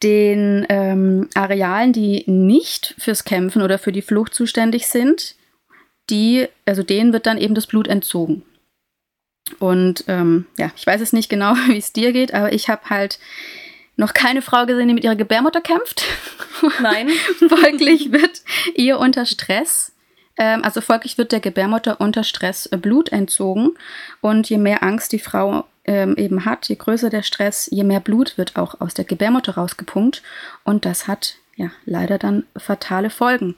den 0.02 0.66
ähm, 0.68 1.28
Arealen, 1.34 1.92
die 1.92 2.24
nicht 2.26 2.94
fürs 2.98 3.24
Kämpfen 3.24 3.62
oder 3.62 3.78
für 3.78 3.92
die 3.92 4.02
Flucht 4.02 4.34
zuständig 4.34 4.86
sind, 4.86 5.34
die, 6.08 6.48
also 6.64 6.82
denen 6.82 7.12
wird 7.12 7.26
dann 7.26 7.38
eben 7.38 7.54
das 7.54 7.66
Blut 7.66 7.86
entzogen. 7.86 8.42
Und 9.58 10.04
ähm, 10.08 10.46
ja, 10.56 10.70
ich 10.76 10.86
weiß 10.86 11.00
es 11.00 11.12
nicht 11.12 11.28
genau, 11.28 11.54
wie 11.66 11.78
es 11.78 11.92
dir 11.92 12.12
geht, 12.12 12.34
aber 12.34 12.52
ich 12.52 12.68
habe 12.68 12.88
halt 12.88 13.18
noch 13.96 14.14
keine 14.14 14.42
Frau 14.42 14.64
gesehen, 14.64 14.88
die 14.88 14.94
mit 14.94 15.04
ihrer 15.04 15.16
Gebärmutter 15.16 15.60
kämpft. 15.60 16.04
Nein. 16.80 17.10
folglich 17.48 18.12
wird 18.12 18.42
ihr 18.74 18.98
unter 18.98 19.26
Stress, 19.26 19.92
also 20.62 20.80
folglich 20.80 21.18
wird 21.18 21.32
der 21.32 21.40
Gebärmutter 21.40 22.00
unter 22.00 22.24
Stress 22.24 22.68
Blut 22.68 23.10
entzogen. 23.10 23.70
Und 24.20 24.48
je 24.48 24.58
mehr 24.58 24.82
Angst 24.82 25.12
die 25.12 25.18
Frau 25.18 25.66
ähm, 25.84 26.16
eben 26.16 26.44
hat, 26.44 26.68
je 26.68 26.76
größer 26.76 27.10
der 27.10 27.22
Stress, 27.22 27.68
je 27.70 27.84
mehr 27.84 28.00
Blut 28.00 28.38
wird 28.38 28.56
auch 28.56 28.80
aus 28.80 28.94
der 28.94 29.04
Gebärmutter 29.04 29.54
rausgepumpt. 29.54 30.22
Und 30.64 30.84
das 30.84 31.06
hat 31.06 31.36
ja 31.56 31.70
leider 31.84 32.18
dann 32.18 32.44
fatale 32.56 33.10
Folgen. 33.10 33.54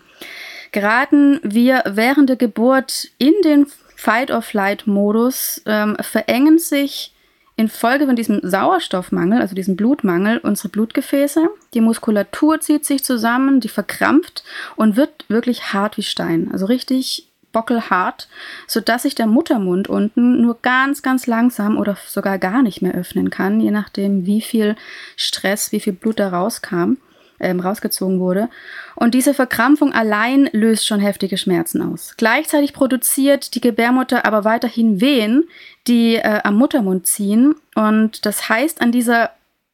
Geraten 0.73 1.39
wir 1.43 1.83
während 1.87 2.29
der 2.31 2.37
Geburt 2.37 3.11
in 3.19 3.35
den 3.45 3.67
Fight-or-Flight-Modus, 3.97 5.63
ähm, 5.67 5.97
verengen 6.01 6.59
sich 6.59 7.12
infolge 7.57 8.07
von 8.07 8.17
diesem 8.17 8.41
Sauerstoffmangel, 8.43 9.41
also 9.41 9.55
diesem 9.55 9.77
Blutmangel, 9.77 10.39
unsere 10.39 10.69
Blutgefäße. 10.69 11.49
Die 11.75 11.81
Muskulatur 11.81 12.61
zieht 12.61 12.85
sich 12.85 13.05
zusammen, 13.05 13.61
die 13.61 13.69
verkrampft 13.69 14.43
und 14.77 14.97
wird 14.97 15.27
wirklich 15.29 15.73
hart 15.73 15.97
wie 15.97 16.03
Stein. 16.03 16.51
Also 16.53 16.67
richtig 16.67 17.29
bockelhart, 17.53 18.29
sodass 18.67 19.03
sich 19.03 19.15
der 19.15 19.27
Muttermund 19.27 19.89
unten 19.89 20.41
nur 20.41 20.59
ganz, 20.63 21.03
ganz 21.03 21.27
langsam 21.27 21.77
oder 21.77 21.97
sogar 22.07 22.39
gar 22.39 22.63
nicht 22.63 22.83
mehr 22.83 22.95
öffnen 22.95 23.31
kann, 23.31 23.61
je 23.61 23.71
nachdem, 23.71 24.27
wie 24.27 24.41
viel 24.41 24.75
Stress, 25.17 25.71
wie 25.71 25.81
viel 25.81 25.93
Blut 25.93 26.19
da 26.19 26.31
rauskam, 26.31 26.97
ähm, 27.43 27.61
rausgezogen 27.61 28.21
wurde. 28.21 28.49
Und 28.95 29.15
diese 29.15 29.35
Verkrampfung 29.35 29.93
allein 29.93 30.49
löst 30.53 30.87
schon 30.87 31.01
heftige 31.01 31.37
Schmerzen 31.37 31.83
aus. 31.83 32.15
Gleichzeitig 32.17 32.73
produziert 32.73 33.55
die 33.55 33.61
Gebärmutter 33.61 34.25
aber 34.25 34.45
weiterhin 34.45 35.01
Wehen, 35.01 35.45
die 35.87 36.17
äh, 36.17 36.41
am 36.45 36.57
Muttermund 36.57 37.07
ziehen. 37.07 37.55
Und 37.75 38.25
das 38.25 38.49
heißt, 38.49 38.81
an 38.81 38.93
dieser 38.93 39.31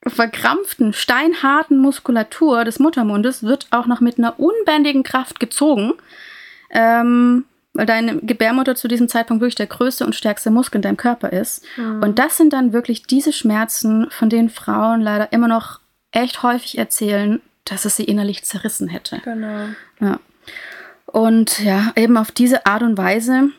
verkrampften, 0.06 0.92
steinharten 0.92 1.78
Muskulatur 1.78 2.64
des 2.64 2.78
Muttermundes 2.78 3.42
wird 3.42 3.66
auch 3.70 3.86
noch 3.86 4.00
mit 4.00 4.18
einer 4.18 4.38
unbändigen 4.40 5.02
Kraft 5.02 5.40
gezogen. 5.40 5.94
Ähm, 6.70 7.44
weil 7.78 7.86
deine 7.86 8.16
Gebärmutter 8.16 8.74
zu 8.74 8.88
diesem 8.88 9.08
Zeitpunkt 9.08 9.40
wirklich 9.40 9.54
der 9.54 9.68
größte 9.68 10.04
und 10.04 10.16
stärkste 10.16 10.50
Muskel 10.50 10.78
in 10.78 10.82
deinem 10.82 10.96
Körper 10.96 11.32
ist. 11.32 11.64
Mhm. 11.76 12.02
Und 12.02 12.18
das 12.18 12.36
sind 12.36 12.52
dann 12.52 12.72
wirklich 12.72 13.04
diese 13.04 13.32
Schmerzen, 13.32 14.08
von 14.10 14.28
denen 14.28 14.50
Frauen 14.50 15.00
leider 15.00 15.32
immer 15.32 15.46
noch 15.46 15.78
echt 16.10 16.42
häufig 16.42 16.76
erzählen, 16.76 17.40
dass 17.70 17.84
es 17.84 17.96
sie 17.96 18.04
innerlich 18.04 18.44
zerrissen 18.44 18.88
hätte. 18.88 19.20
Genau. 19.24 19.66
Ja. 20.00 20.20
Und 21.06 21.60
ja, 21.60 21.92
eben 21.96 22.16
auf 22.16 22.30
diese 22.30 22.66
Art 22.66 22.82
und 22.82 22.98
Weise, 22.98 23.50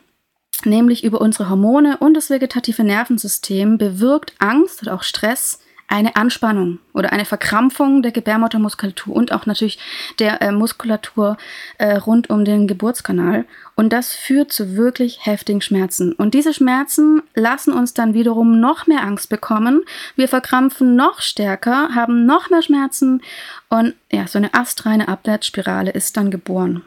nämlich 0.66 1.04
über 1.04 1.22
unsere 1.22 1.50
Hormone 1.50 1.98
und 1.98 2.14
das 2.14 2.30
vegetative 2.30 2.84
Nervensystem, 2.84 3.78
bewirkt 3.78 4.34
Angst 4.40 4.82
oder 4.82 4.94
auch 4.94 5.04
Stress 5.04 5.60
eine 5.90 6.16
Anspannung 6.16 6.78
oder 6.94 7.12
eine 7.12 7.26
Verkrampfung 7.26 8.04
der 8.04 8.12
Gebärmuttermuskulatur 8.12 9.16
und 9.16 9.32
auch 9.32 9.48
natürlich 9.48 9.80
der 10.20 10.42
äh, 10.42 10.52
Muskulatur 10.52 11.36
äh, 11.80 11.96
rund 11.96 12.30
um 12.30 12.46
den 12.46 12.68
Geburtskanal. 12.68 13.46
Und 13.76 13.92
das 13.92 14.14
führt 14.14 14.54
zu 14.54 14.78
wirklich 14.78 15.26
heftigen 15.26 15.62
Schmerzen. 15.62 16.14
Und 16.14 16.36
diese 16.36 16.54
Schmerzen 16.54 17.24
lassen 17.34 17.74
uns 17.74 17.96
dann 17.96 18.14
wiederum 18.14 18.60
noch 18.60 18.86
mehr 18.86 19.02
Angst 19.02 19.30
bekommen. 19.30 19.82
Wir 20.16 20.28
verkrampfen 20.28 20.96
noch 20.96 21.22
stärker, 21.22 21.96
haben 21.96 22.26
noch 22.26 22.52
mehr 22.52 22.62
Schmerzen 22.62 23.22
und 23.68 23.96
ja, 24.12 24.28
so 24.28 24.38
eine 24.38 24.54
astreine 24.54 25.08
Abwärtsspirale 25.08 25.92
ist 25.92 26.18
dann 26.18 26.30
geboren. 26.30 26.84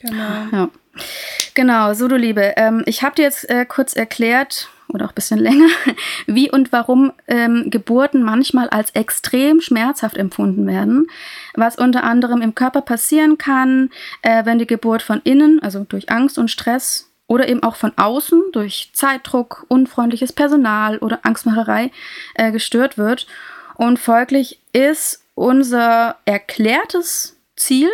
Genau. 0.00 0.46
Ja. 0.52 0.68
Genau, 1.54 1.94
so 1.94 2.08
du 2.08 2.16
Liebe. 2.16 2.52
Ähm, 2.56 2.82
ich 2.86 3.02
habe 3.02 3.14
dir 3.14 3.22
jetzt 3.22 3.48
äh, 3.48 3.64
kurz 3.64 3.96
erklärt, 3.96 4.68
oder 4.88 5.06
auch 5.06 5.10
ein 5.10 5.14
bisschen 5.14 5.38
länger, 5.38 5.68
wie 6.26 6.50
und 6.50 6.72
warum 6.72 7.12
ähm, 7.26 7.70
Geburten 7.70 8.22
manchmal 8.22 8.68
als 8.68 8.90
extrem 8.90 9.60
schmerzhaft 9.60 10.16
empfunden 10.16 10.66
werden, 10.66 11.08
was 11.54 11.76
unter 11.76 12.04
anderem 12.04 12.42
im 12.42 12.54
Körper 12.54 12.82
passieren 12.82 13.38
kann, 13.38 13.90
äh, 14.22 14.44
wenn 14.44 14.58
die 14.58 14.66
Geburt 14.66 15.02
von 15.02 15.20
innen, 15.24 15.62
also 15.62 15.84
durch 15.84 16.10
Angst 16.10 16.38
und 16.38 16.50
Stress 16.50 17.10
oder 17.26 17.48
eben 17.48 17.62
auch 17.62 17.76
von 17.76 17.92
außen 17.96 18.42
durch 18.52 18.90
Zeitdruck, 18.92 19.64
unfreundliches 19.68 20.32
Personal 20.32 20.98
oder 20.98 21.20
Angstmacherei 21.22 21.90
äh, 22.34 22.52
gestört 22.52 22.98
wird. 22.98 23.26
Und 23.76 23.98
folglich 23.98 24.60
ist 24.72 25.22
unser 25.34 26.16
erklärtes 26.26 27.36
Ziel 27.56 27.90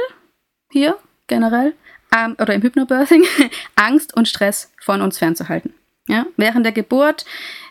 hier 0.71 0.97
generell 1.27 1.75
ähm, 2.15 2.37
oder 2.39 2.55
im 2.55 2.63
Hypnobirthing 2.63 3.25
Angst 3.77 4.15
und 4.17 4.29
Stress 4.29 4.73
von 4.81 5.01
uns 5.01 5.19
fernzuhalten 5.19 5.73
ja, 6.11 6.27
während 6.37 6.65
der 6.67 6.73
Geburt 6.73 7.25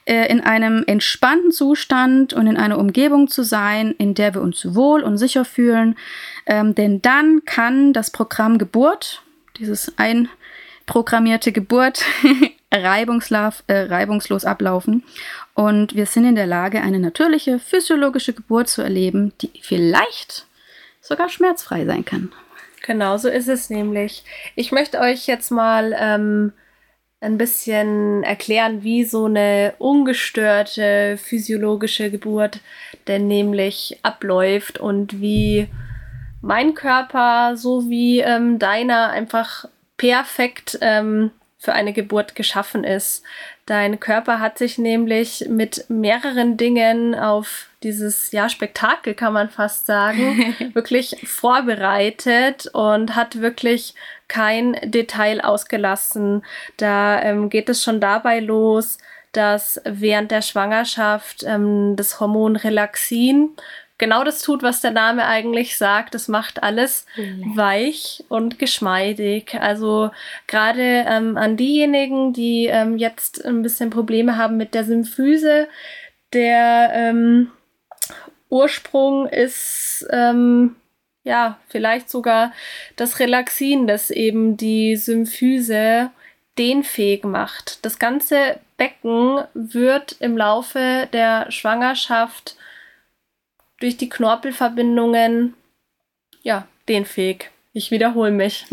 äh, 0.05 0.31
in 0.31 0.41
einem 0.41 0.83
entspannten 0.87 1.51
Zustand 1.51 2.33
und 2.33 2.47
in 2.47 2.57
einer 2.57 2.79
Umgebung 2.79 3.27
zu 3.27 3.43
sein, 3.43 3.93
in 3.97 4.15
der 4.15 4.33
wir 4.33 4.41
uns 4.41 4.73
wohl 4.73 5.03
und 5.03 5.17
sicher 5.17 5.45
fühlen. 5.45 5.95
Ähm, 6.45 6.73
denn 6.73 7.01
dann 7.01 7.43
kann 7.45 7.93
das 7.93 8.09
Programm 8.09 8.57
Geburt, 8.57 9.21
dieses 9.57 9.93
einprogrammierte 9.97 11.51
Geburt, 11.51 12.03
reibungslos, 12.73 13.63
äh, 13.67 13.81
reibungslos 13.81 14.45
ablaufen. 14.45 15.03
Und 15.53 15.95
wir 15.95 16.05
sind 16.05 16.25
in 16.25 16.35
der 16.35 16.47
Lage, 16.47 16.81
eine 16.81 16.99
natürliche 16.99 17.59
physiologische 17.59 18.33
Geburt 18.33 18.69
zu 18.69 18.81
erleben, 18.81 19.33
die 19.41 19.51
vielleicht 19.61 20.47
sogar 21.01 21.29
schmerzfrei 21.29 21.85
sein 21.85 22.05
kann. 22.05 22.31
Genau, 22.81 23.17
so 23.17 23.27
ist 23.27 23.47
es 23.47 23.69
nämlich. 23.69 24.23
Ich 24.55 24.71
möchte 24.71 24.99
euch 24.99 25.27
jetzt 25.27 25.51
mal 25.51 25.95
ähm, 25.99 26.53
ein 27.21 27.37
bisschen 27.37 28.23
erklären, 28.23 28.83
wie 28.83 29.03
so 29.03 29.25
eine 29.25 29.73
ungestörte 29.77 31.17
physiologische 31.17 32.09
Geburt 32.11 32.59
denn 33.07 33.27
nämlich 33.27 33.99
abläuft 34.03 34.79
und 34.79 35.19
wie 35.19 35.67
mein 36.41 36.73
Körper 36.73 37.57
so 37.57 37.89
wie 37.89 38.21
ähm, 38.21 38.59
deiner 38.59 39.09
einfach 39.09 39.65
perfekt 39.97 40.77
ähm, 40.81 41.31
für 41.57 41.73
eine 41.73 41.91
Geburt 41.91 42.35
geschaffen 42.35 42.85
ist. 42.85 43.23
Dein 43.65 43.99
Körper 43.99 44.39
hat 44.39 44.57
sich 44.57 44.77
nämlich 44.77 45.45
mit 45.49 45.89
mehreren 45.89 46.55
Dingen 46.55 47.13
auf 47.13 47.67
dieses 47.83 48.31
ja, 48.31 48.47
Spektakel, 48.47 49.13
kann 49.13 49.33
man 49.33 49.49
fast 49.49 49.85
sagen, 49.85 50.55
wirklich 50.73 51.17
vorbereitet 51.25 52.67
und 52.73 53.15
hat 53.15 53.41
wirklich 53.41 53.93
kein 54.29 54.77
Detail 54.83 55.41
ausgelassen. 55.41 56.43
Da 56.77 57.21
ähm, 57.21 57.49
geht 57.49 57.67
es 57.67 57.83
schon 57.83 57.99
dabei 57.99 58.39
los, 58.39 58.97
dass 59.33 59.81
während 59.83 60.31
der 60.31 60.41
Schwangerschaft 60.41 61.43
ähm, 61.43 61.95
das 61.97 62.19
Hormon 62.19 62.55
Relaxin 62.55 63.49
genau 63.99 64.23
das 64.23 64.41
tut, 64.41 64.63
was 64.63 64.81
der 64.81 64.91
Name 64.91 65.27
eigentlich 65.27 65.77
sagt. 65.77 66.15
Das 66.15 66.27
macht 66.27 66.63
alles 66.63 67.05
weich 67.53 68.23
und 68.29 68.57
geschmeidig. 68.57 69.55
Also 69.59 70.09
gerade 70.47 71.05
ähm, 71.07 71.37
an 71.37 71.57
diejenigen, 71.57 72.33
die 72.33 72.67
ähm, 72.67 72.97
jetzt 72.97 73.45
ein 73.45 73.61
bisschen 73.61 73.91
Probleme 73.91 74.37
haben 74.37 74.57
mit 74.57 74.73
der 74.73 74.85
Symphyse, 74.85 75.67
der 76.33 76.91
ähm, 76.93 77.51
Ursprung 78.49 79.27
ist 79.27 80.07
ähm, 80.11 80.75
ja 81.23 81.59
vielleicht 81.67 82.09
sogar 82.09 82.51
das 82.95 83.19
Relaxin, 83.19 83.87
das 83.87 84.11
eben 84.11 84.57
die 84.57 84.95
Symphyse 84.95 86.11
dehnfähig 86.57 87.23
macht. 87.23 87.83
Das 87.85 87.99
ganze 87.99 88.59
Becken 88.77 89.43
wird 89.53 90.17
im 90.19 90.37
Laufe 90.37 91.07
der 91.13 91.51
Schwangerschaft 91.51 92.55
durch 93.79 93.97
die 93.97 94.09
Knorpelverbindungen 94.09 95.55
ja 96.43 96.67
dehnfähig. 96.87 97.49
Ich 97.71 97.91
wiederhole 97.91 98.31
mich. 98.31 98.65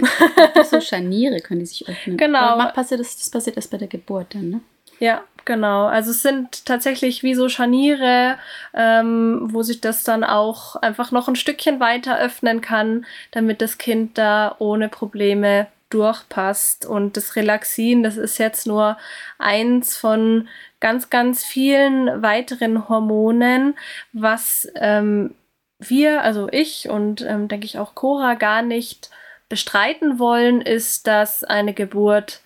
so 0.71 0.81
Scharniere 0.81 1.41
können 1.41 1.61
die 1.61 1.67
sich 1.67 1.89
öffnen. 1.89 2.17
Genau. 2.17 2.39
Aber 2.39 2.73
passiert 2.73 3.01
das, 3.01 3.17
das 3.17 3.31
passiert 3.31 3.57
erst 3.57 3.71
bei 3.71 3.79
der 3.79 3.89
Geburt 3.89 4.35
dann, 4.35 4.51
ne? 4.51 4.61
Ja, 4.99 5.25
Genau, 5.47 5.87
also 5.87 6.11
es 6.11 6.23
sind 6.23 6.67
tatsächlich 6.67 7.23
wie 7.23 7.37
so 7.37 7.49
Scharniere, 7.49 8.37
ähm, 8.75 9.47
wo 9.53 9.63
sich 9.63 9.81
das 9.81 10.03
dann 10.03 10.25
auch 10.25 10.75
einfach 10.75 11.13
noch 11.13 11.29
ein 11.29 11.37
Stückchen 11.37 11.79
weiter 11.79 12.19
öffnen 12.19 12.61
kann, 12.61 13.07
damit 13.31 13.63
das 13.63 13.79
Kind 13.79 14.19
da 14.19 14.57
ohne 14.59 14.89
Probleme 14.89 15.69
durchpasst. 15.89 16.85
Und 16.85 17.17
das 17.17 17.37
Relaxin, 17.37 18.03
das 18.03 18.17
ist 18.17 18.39
jetzt 18.39 18.67
nur 18.67 18.99
eins 19.39 19.97
von 19.97 20.49
ganz, 20.81 21.11
ganz 21.11 21.45
vielen 21.45 22.23
weiteren 22.23 22.89
Hormonen, 22.89 23.77
was 24.13 24.69
ähm, 24.75 25.37
wir, 25.79 26.23
also 26.23 26.49
ich 26.51 26.89
und 26.89 27.21
ähm, 27.23 27.47
denke 27.47 27.67
ich 27.67 27.79
auch 27.79 27.95
Cora, 27.95 28.35
gar 28.35 28.63
nicht 28.63 29.11
bestreiten 29.49 30.19
wollen, 30.19 30.61
ist, 30.61 31.07
dass 31.07 31.45
eine 31.45 31.73
Geburt 31.73 32.41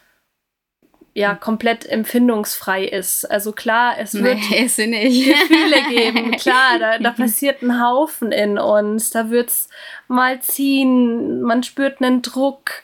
ja 1.15 1.35
komplett 1.35 1.87
empfindungsfrei 1.87 2.85
ist. 2.85 3.25
Also 3.25 3.53
klar, 3.53 3.95
es 3.99 4.15
wird 4.15 4.39
nee, 4.79 5.25
Gefühle 5.25 5.89
geben. 5.89 6.31
Klar, 6.37 6.79
da, 6.79 6.99
da 6.99 7.11
passiert 7.11 7.63
ein 7.63 7.83
Haufen 7.83 8.33
in 8.33 8.59
uns. 8.59 9.11
Da 9.11 9.31
wird's 9.31 9.69
mal 10.09 10.41
ziehen, 10.41 11.43
man 11.43 11.63
spürt 11.63 12.01
einen 12.01 12.23
Druck. 12.23 12.83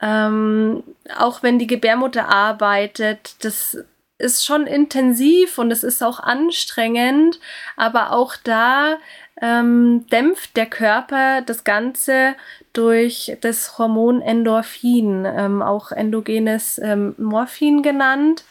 Ähm, 0.00 0.82
auch 1.16 1.44
wenn 1.44 1.60
die 1.60 1.68
Gebärmutter 1.68 2.28
arbeitet, 2.28 3.36
das 3.44 3.78
ist 4.22 4.46
schon 4.46 4.66
intensiv 4.66 5.58
und 5.58 5.70
es 5.70 5.82
ist 5.82 6.02
auch 6.02 6.20
anstrengend, 6.20 7.40
aber 7.76 8.12
auch 8.12 8.36
da 8.42 8.98
ähm, 9.40 10.06
dämpft 10.10 10.56
der 10.56 10.66
Körper 10.66 11.42
das 11.42 11.64
Ganze 11.64 12.34
durch 12.72 13.36
das 13.40 13.76
Hormon 13.78 14.22
Endorphin, 14.22 15.24
ähm, 15.26 15.62
auch 15.62 15.90
endogenes 15.90 16.78
ähm, 16.78 17.14
Morphin 17.18 17.82
genannt. 17.82 18.44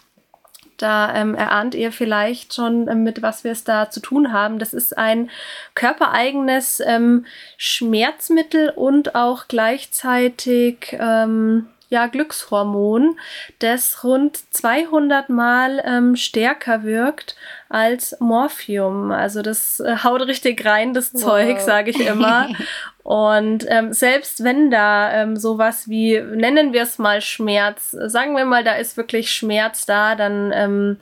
Da 0.77 1.13
ähm, 1.15 1.35
erahnt 1.35 1.75
ihr 1.75 1.91
vielleicht 1.91 2.55
schon, 2.55 2.87
ähm, 2.87 3.03
mit 3.03 3.21
was 3.21 3.43
wir 3.43 3.51
es 3.51 3.63
da 3.63 3.89
zu 3.89 3.99
tun 3.99 4.33
haben. 4.33 4.57
Das 4.57 4.73
ist 4.73 4.97
ein 4.97 5.29
körpereigenes 5.75 6.81
ähm, 6.85 7.25
Schmerzmittel 7.55 8.71
und 8.71 9.13
auch 9.13 9.47
gleichzeitig 9.47 10.97
ähm, 10.99 11.67
ja, 11.91 12.07
Glückshormon, 12.07 13.19
das 13.59 14.05
rund 14.05 14.39
200 14.53 15.27
Mal 15.27 15.83
ähm, 15.85 16.15
stärker 16.15 16.83
wirkt 16.83 17.35
als 17.67 18.15
Morphium. 18.21 19.11
Also 19.11 19.41
das 19.41 19.81
äh, 19.81 19.97
haut 20.01 20.21
richtig 20.21 20.65
rein, 20.65 20.93
das 20.93 21.13
wow. 21.13 21.21
Zeug, 21.21 21.59
sage 21.59 21.91
ich 21.91 21.99
immer. 21.99 22.47
Und 23.03 23.65
ähm, 23.67 23.91
selbst 23.91 24.45
wenn 24.45 24.71
da 24.71 25.11
ähm, 25.11 25.35
sowas 25.35 25.89
wie, 25.89 26.21
nennen 26.21 26.71
wir 26.71 26.83
es 26.83 26.97
mal 26.97 27.19
Schmerz, 27.19 27.91
sagen 27.91 28.37
wir 28.37 28.45
mal, 28.45 28.63
da 28.63 28.75
ist 28.75 28.95
wirklich 28.95 29.29
Schmerz 29.31 29.85
da, 29.85 30.15
dann 30.15 30.53
ähm, 30.55 30.97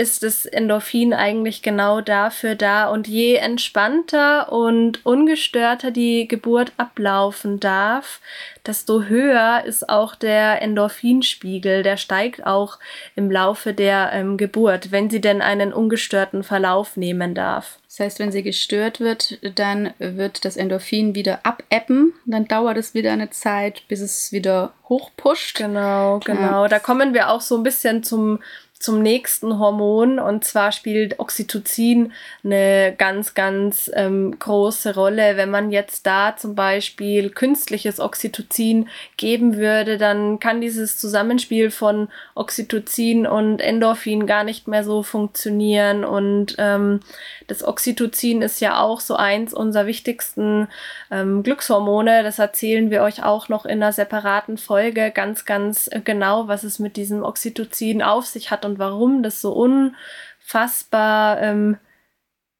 ist 0.00 0.22
das 0.22 0.46
Endorphin 0.46 1.12
eigentlich 1.12 1.60
genau 1.60 2.00
dafür 2.00 2.54
da. 2.54 2.88
Und 2.88 3.06
je 3.06 3.34
entspannter 3.34 4.50
und 4.50 5.04
ungestörter 5.04 5.90
die 5.90 6.26
Geburt 6.26 6.72
ablaufen 6.78 7.60
darf, 7.60 8.20
desto 8.66 9.02
höher 9.02 9.62
ist 9.66 9.90
auch 9.90 10.14
der 10.14 10.62
Endorphinspiegel. 10.62 11.82
Der 11.82 11.98
steigt 11.98 12.46
auch 12.46 12.78
im 13.14 13.30
Laufe 13.30 13.74
der 13.74 14.10
ähm, 14.14 14.38
Geburt, 14.38 14.90
wenn 14.90 15.10
sie 15.10 15.20
denn 15.20 15.42
einen 15.42 15.70
ungestörten 15.70 16.44
Verlauf 16.44 16.96
nehmen 16.96 17.34
darf. 17.34 17.78
Das 17.86 18.00
heißt, 18.00 18.18
wenn 18.20 18.32
sie 18.32 18.42
gestört 18.42 19.00
wird, 19.00 19.38
dann 19.58 19.92
wird 19.98 20.46
das 20.46 20.56
Endorphin 20.56 21.14
wieder 21.14 21.40
abebben. 21.42 22.14
Dann 22.24 22.46
dauert 22.46 22.78
es 22.78 22.94
wieder 22.94 23.12
eine 23.12 23.28
Zeit, 23.30 23.82
bis 23.88 24.00
es 24.00 24.32
wieder 24.32 24.72
hochpusht. 24.88 25.58
Genau, 25.58 26.20
genau. 26.24 26.62
Ja. 26.62 26.68
Da 26.68 26.78
kommen 26.78 27.12
wir 27.12 27.28
auch 27.30 27.42
so 27.42 27.56
ein 27.56 27.64
bisschen 27.64 28.02
zum 28.02 28.38
zum 28.80 29.02
nächsten 29.02 29.58
Hormon 29.58 30.18
und 30.18 30.42
zwar 30.42 30.72
spielt 30.72 31.20
Oxytocin 31.20 32.12
eine 32.42 32.94
ganz, 32.96 33.34
ganz 33.34 33.90
ähm, 33.94 34.38
große 34.38 34.94
Rolle. 34.94 35.36
Wenn 35.36 35.50
man 35.50 35.70
jetzt 35.70 36.06
da 36.06 36.34
zum 36.34 36.54
Beispiel 36.54 37.28
künstliches 37.28 38.00
Oxytocin 38.00 38.88
geben 39.18 39.58
würde, 39.58 39.98
dann 39.98 40.40
kann 40.40 40.62
dieses 40.62 40.96
Zusammenspiel 40.96 41.70
von 41.70 42.08
Oxytocin 42.34 43.26
und 43.26 43.60
Endorphin 43.60 44.26
gar 44.26 44.44
nicht 44.44 44.66
mehr 44.66 44.82
so 44.82 45.02
funktionieren 45.02 46.02
und 46.02 46.54
ähm, 46.56 47.00
das 47.48 47.62
Oxytocin 47.62 48.40
ist 48.40 48.60
ja 48.60 48.80
auch 48.80 49.00
so 49.00 49.16
eins 49.16 49.52
unserer 49.52 49.86
wichtigsten 49.86 50.68
ähm, 51.10 51.42
Glückshormone. 51.42 52.22
Das 52.22 52.38
erzählen 52.38 52.90
wir 52.90 53.02
euch 53.02 53.24
auch 53.24 53.48
noch 53.48 53.66
in 53.66 53.82
einer 53.82 53.92
separaten 53.92 54.56
Folge 54.56 55.10
ganz, 55.10 55.44
ganz 55.44 55.88
äh, 55.92 56.00
genau, 56.00 56.48
was 56.48 56.62
es 56.62 56.78
mit 56.78 56.96
diesem 56.96 57.22
Oxytocin 57.24 58.02
auf 58.02 58.24
sich 58.24 58.50
hat 58.50 58.64
und 58.70 58.78
warum 58.78 59.22
das 59.22 59.40
so 59.40 59.52
unfassbar 59.52 61.40
ähm, 61.40 61.76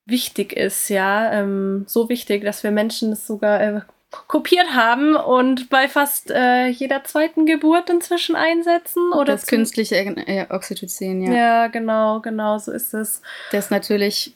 wichtig 0.04 0.52
ist, 0.52 0.88
ja. 0.88 1.32
Ähm, 1.32 1.84
so 1.86 2.08
wichtig, 2.08 2.44
dass 2.44 2.62
wir 2.62 2.70
Menschen 2.70 3.10
das 3.10 3.26
sogar 3.26 3.60
äh, 3.60 3.80
kopiert 4.26 4.74
haben 4.74 5.14
und 5.14 5.70
bei 5.70 5.88
fast 5.88 6.30
äh, 6.30 6.66
jeder 6.66 7.04
zweiten 7.04 7.46
Geburt 7.46 7.88
inzwischen 7.90 8.34
einsetzen. 8.34 9.12
Oder 9.12 9.32
das 9.32 9.46
künstliche 9.46 9.96
äh, 9.96 10.46
Oxytocin, 10.50 11.22
ja. 11.22 11.32
Ja, 11.32 11.66
genau, 11.68 12.20
genau, 12.20 12.58
so 12.58 12.72
ist 12.72 12.92
es. 12.92 13.22
Das 13.52 13.70
natürlich 13.70 14.34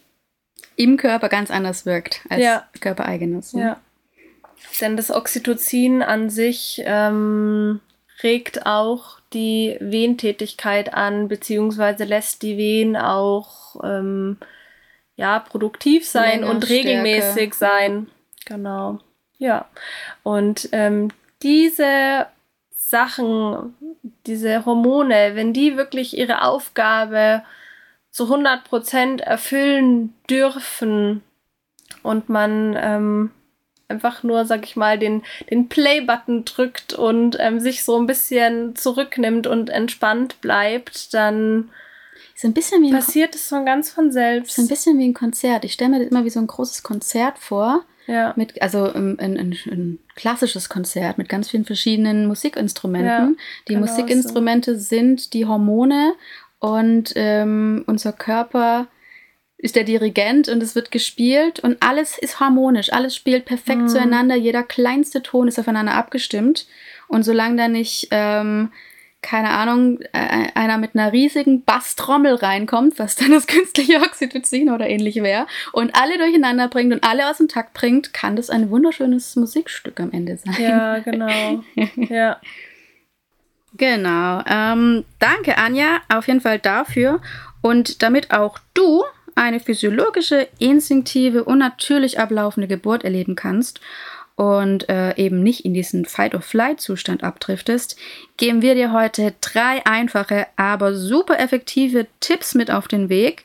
im 0.77 0.97
Körper 0.97 1.29
ganz 1.29 1.51
anders 1.51 1.87
wirkt 1.87 2.21
als 2.29 2.43
ja. 2.43 2.69
körpereigenes. 2.81 3.53
Ne? 3.53 3.63
Ja. 3.63 3.81
Denn 4.81 4.97
das 4.97 5.11
Oxytocin 5.11 6.03
an 6.03 6.31
sich 6.31 6.83
ähm, 6.85 7.81
regt 8.23 8.67
auch 8.67 9.19
die 9.35 9.77
Wehentätigkeit 9.81 10.95
an, 10.95 11.29
beziehungsweise 11.29 12.05
lässt 12.05 12.43
die 12.43 12.57
Wehen 12.57 12.97
auch 12.97 13.77
ähm, 13.83 14.39
ja, 15.17 15.39
produktiv 15.39 16.07
sein 16.07 16.41
Länger, 16.41 16.51
und 16.51 16.69
regelmäßig 16.69 17.55
Stärke. 17.55 17.57
sein. 17.57 18.07
Genau. 18.47 19.01
Ja. 19.39 19.69
Und 20.23 20.69
ähm, 20.73 21.11
diese 21.43 22.27
Sachen, 22.71 23.75
diese 24.27 24.65
Hormone, 24.65 25.33
wenn 25.35 25.53
die 25.53 25.77
wirklich 25.77 26.17
ihre 26.17 26.43
Aufgabe 26.43 27.43
zu 28.11 28.25
100 28.25 28.65
Prozent 28.65 29.21
erfüllen 29.21 30.15
dürfen 30.31 31.23
und 32.03 32.29
man 32.29 32.77
ähm, 32.79 33.31
einfach 33.89 34.23
nur, 34.23 34.45
sag 34.45 34.65
ich 34.65 34.77
mal, 34.77 34.99
den, 34.99 35.23
den 35.51 35.69
Play-Button 35.69 36.45
drückt 36.45 36.95
und 36.95 37.37
ähm, 37.41 37.61
sich 37.61 37.85
so 37.85 37.99
ein 37.99 38.07
bisschen 38.07 38.77
zurücknimmt 38.77 39.47
und 39.47 39.71
entspannt 39.71 40.41
bleibt, 40.41 41.13
dann 41.15 41.71
ist 42.35 42.45
ein 42.45 42.53
bisschen 42.53 42.83
wie 42.83 42.91
passiert 42.91 43.35
es 43.35 43.49
so 43.49 43.65
ganz 43.65 43.91
von 43.91 44.11
selbst. 44.11 44.59
Ist 44.59 44.65
ein 44.65 44.69
bisschen 44.69 44.99
wie 44.99 45.09
ein 45.09 45.15
Konzert. 45.15 45.65
Ich 45.65 45.75
stelle 45.75 45.91
mir 45.91 45.99
das 46.01 46.09
immer 46.09 46.25
wie 46.25 46.31
so 46.31 46.41
ein 46.41 46.47
großes 46.47 46.83
Konzert 46.83 47.39
vor. 47.39 47.85
Ja. 48.07 48.35
Mit, 48.37 48.61
also 48.61 48.93
ein, 48.93 49.19
ein, 49.19 49.39
ein, 49.39 49.99
klassisches 50.15 50.69
Konzert 50.69 51.17
mit 51.17 51.29
ganz 51.29 51.49
vielen 51.49 51.65
verschiedenen 51.65 52.27
Musikinstrumenten. 52.27 53.09
Ja, 53.09 53.31
die 53.69 53.75
genau 53.75 53.87
Musikinstrumente 53.87 54.75
so. 54.75 54.81
sind 54.81 55.33
die 55.33 55.47
Hormone 55.47 56.15
und 56.59 57.13
ähm, 57.17 57.85
unser 57.87 58.13
Körper 58.13 58.89
ist 59.65 59.77
der 59.77 59.85
Dirigent 59.85 60.51
und 60.51 60.63
es 60.63 60.75
wird 60.75 60.91
gespielt 60.91 61.59
und 61.59 61.79
alles 61.81 62.19
ist 62.19 62.39
harmonisch, 62.39 62.93
alles 62.93 63.17
spielt 63.17 63.47
perfekt 63.47 63.81
mhm. 63.81 63.89
zueinander, 63.89 64.37
jeder 64.37 64.63
kleinste 64.63 65.23
Ton 65.23 65.49
ist 65.49 65.59
aufeinander 65.59 65.95
abgestimmt 65.95 66.67
und 67.09 67.23
solange 67.23 67.57
da 67.57 67.69
nicht, 67.69 68.09
ähm, 68.11 68.73
keine 69.23 69.49
Ahnung, 69.49 70.03
äh, 70.13 70.49
einer 70.55 70.77
mit 70.77 70.95
einer 70.95 71.15
riesigen 71.15 71.65
Basstrommel 71.65 72.35
reinkommt, 72.35 72.99
was 72.99 73.17
dann 73.17 73.31
das 73.31 73.47
künstliche 73.47 74.03
Oxytocin 74.03 74.69
oder 74.69 74.87
ähnlich 74.87 75.17
wäre, 75.17 75.47
und 75.73 75.99
alle 75.99 76.19
durcheinander 76.19 76.69
bringt 76.69 76.93
und 76.93 77.03
alle 77.03 77.31
aus 77.31 77.39
dem 77.39 77.49
Takt 77.49 77.73
bringt, 77.73 78.13
kann 78.13 78.37
das 78.37 78.51
ein 78.51 78.69
wunderschönes 78.69 79.35
Musikstück 79.35 79.99
am 79.99 80.13
Ende 80.13 80.37
sein. 80.37 80.57
Ja, 80.59 80.99
genau. 80.99 81.65
ja. 81.97 82.39
Genau. 83.79 84.43
Ähm, 84.47 85.07
danke, 85.21 85.57
Anja, 85.57 86.03
auf 86.11 86.29
jeden 86.29 86.43
Fall 86.43 86.59
dafür. 86.59 87.23
Und 87.63 88.03
damit 88.03 88.31
auch 88.31 88.59
du 88.75 89.05
eine 89.35 89.61
physiologische, 89.61 90.49
instinktive 90.59 91.45
und 91.45 91.59
natürlich 91.59 92.19
ablaufende 92.19 92.69
Geburt 92.69 93.05
erleben 93.05 93.35
kannst 93.35 93.81
und 94.37 94.89
äh, 94.89 95.17
eben 95.17 95.43
nicht 95.43 95.65
in 95.65 95.75
diesen 95.75 96.05
Fight-or-Flight-Zustand 96.05 97.23
abdriftest, 97.23 97.97
geben 98.37 98.63
wir 98.63 98.75
dir 98.75 98.93
heute 98.93 99.35
drei 99.41 99.85
einfache, 99.87 100.47
aber 100.57 100.95
super 100.95 101.39
effektive 101.39 102.07
Tipps 102.21 102.55
mit 102.55 102.71
auf 102.71 102.89
den 102.89 103.09
Weg, 103.09 103.45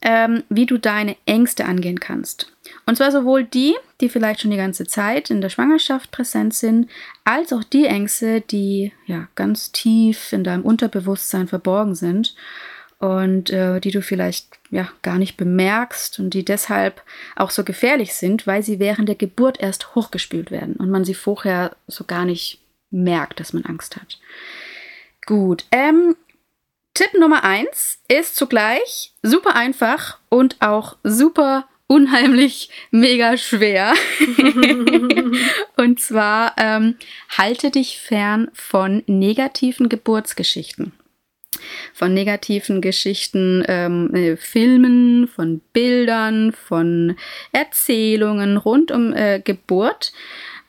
ähm, 0.00 0.44
wie 0.48 0.66
du 0.66 0.78
deine 0.78 1.16
Ängste 1.26 1.64
angehen 1.64 2.00
kannst. 2.00 2.52
Und 2.86 2.96
zwar 2.96 3.10
sowohl 3.10 3.44
die, 3.44 3.74
die 4.00 4.08
vielleicht 4.08 4.40
schon 4.40 4.50
die 4.50 4.56
ganze 4.56 4.86
Zeit 4.86 5.30
in 5.30 5.40
der 5.40 5.48
Schwangerschaft 5.48 6.10
präsent 6.10 6.54
sind, 6.54 6.88
als 7.24 7.52
auch 7.52 7.64
die 7.64 7.86
Ängste, 7.86 8.40
die 8.40 8.92
ja 9.06 9.28
ganz 9.34 9.72
tief 9.72 10.32
in 10.32 10.44
deinem 10.44 10.64
Unterbewusstsein 10.64 11.48
verborgen 11.48 11.94
sind 11.94 12.34
und 13.02 13.50
äh, 13.50 13.80
die 13.80 13.90
du 13.90 14.00
vielleicht 14.00 14.60
ja 14.70 14.88
gar 15.02 15.18
nicht 15.18 15.36
bemerkst 15.36 16.20
und 16.20 16.34
die 16.34 16.44
deshalb 16.44 17.02
auch 17.34 17.50
so 17.50 17.64
gefährlich 17.64 18.14
sind, 18.14 18.46
weil 18.46 18.62
sie 18.62 18.78
während 18.78 19.08
der 19.08 19.16
Geburt 19.16 19.60
erst 19.60 19.96
hochgespült 19.96 20.52
werden 20.52 20.76
und 20.76 20.88
man 20.88 21.04
sie 21.04 21.14
vorher 21.14 21.74
so 21.88 22.04
gar 22.04 22.24
nicht 22.24 22.60
merkt, 22.92 23.40
dass 23.40 23.52
man 23.52 23.64
Angst 23.64 23.96
hat. 23.96 24.20
Gut, 25.26 25.64
ähm, 25.72 26.14
Tipp 26.94 27.12
Nummer 27.18 27.42
eins 27.42 27.98
ist 28.06 28.36
zugleich 28.36 29.12
super 29.20 29.56
einfach 29.56 30.18
und 30.28 30.58
auch 30.60 30.96
super 31.02 31.66
unheimlich 31.88 32.70
mega 32.92 33.36
schwer. 33.36 33.94
und 35.76 35.98
zwar 35.98 36.54
ähm, 36.56 36.98
halte 37.36 37.72
dich 37.72 37.98
fern 37.98 38.48
von 38.54 39.02
negativen 39.08 39.88
Geburtsgeschichten. 39.88 40.92
Von 41.92 42.14
negativen 42.14 42.80
Geschichten, 42.80 43.64
ähm, 43.68 44.14
äh, 44.14 44.36
Filmen, 44.36 45.28
von 45.28 45.60
Bildern, 45.72 46.52
von 46.52 47.16
Erzählungen 47.52 48.56
rund 48.56 48.90
um 48.90 49.12
äh, 49.12 49.40
Geburt. 49.40 50.12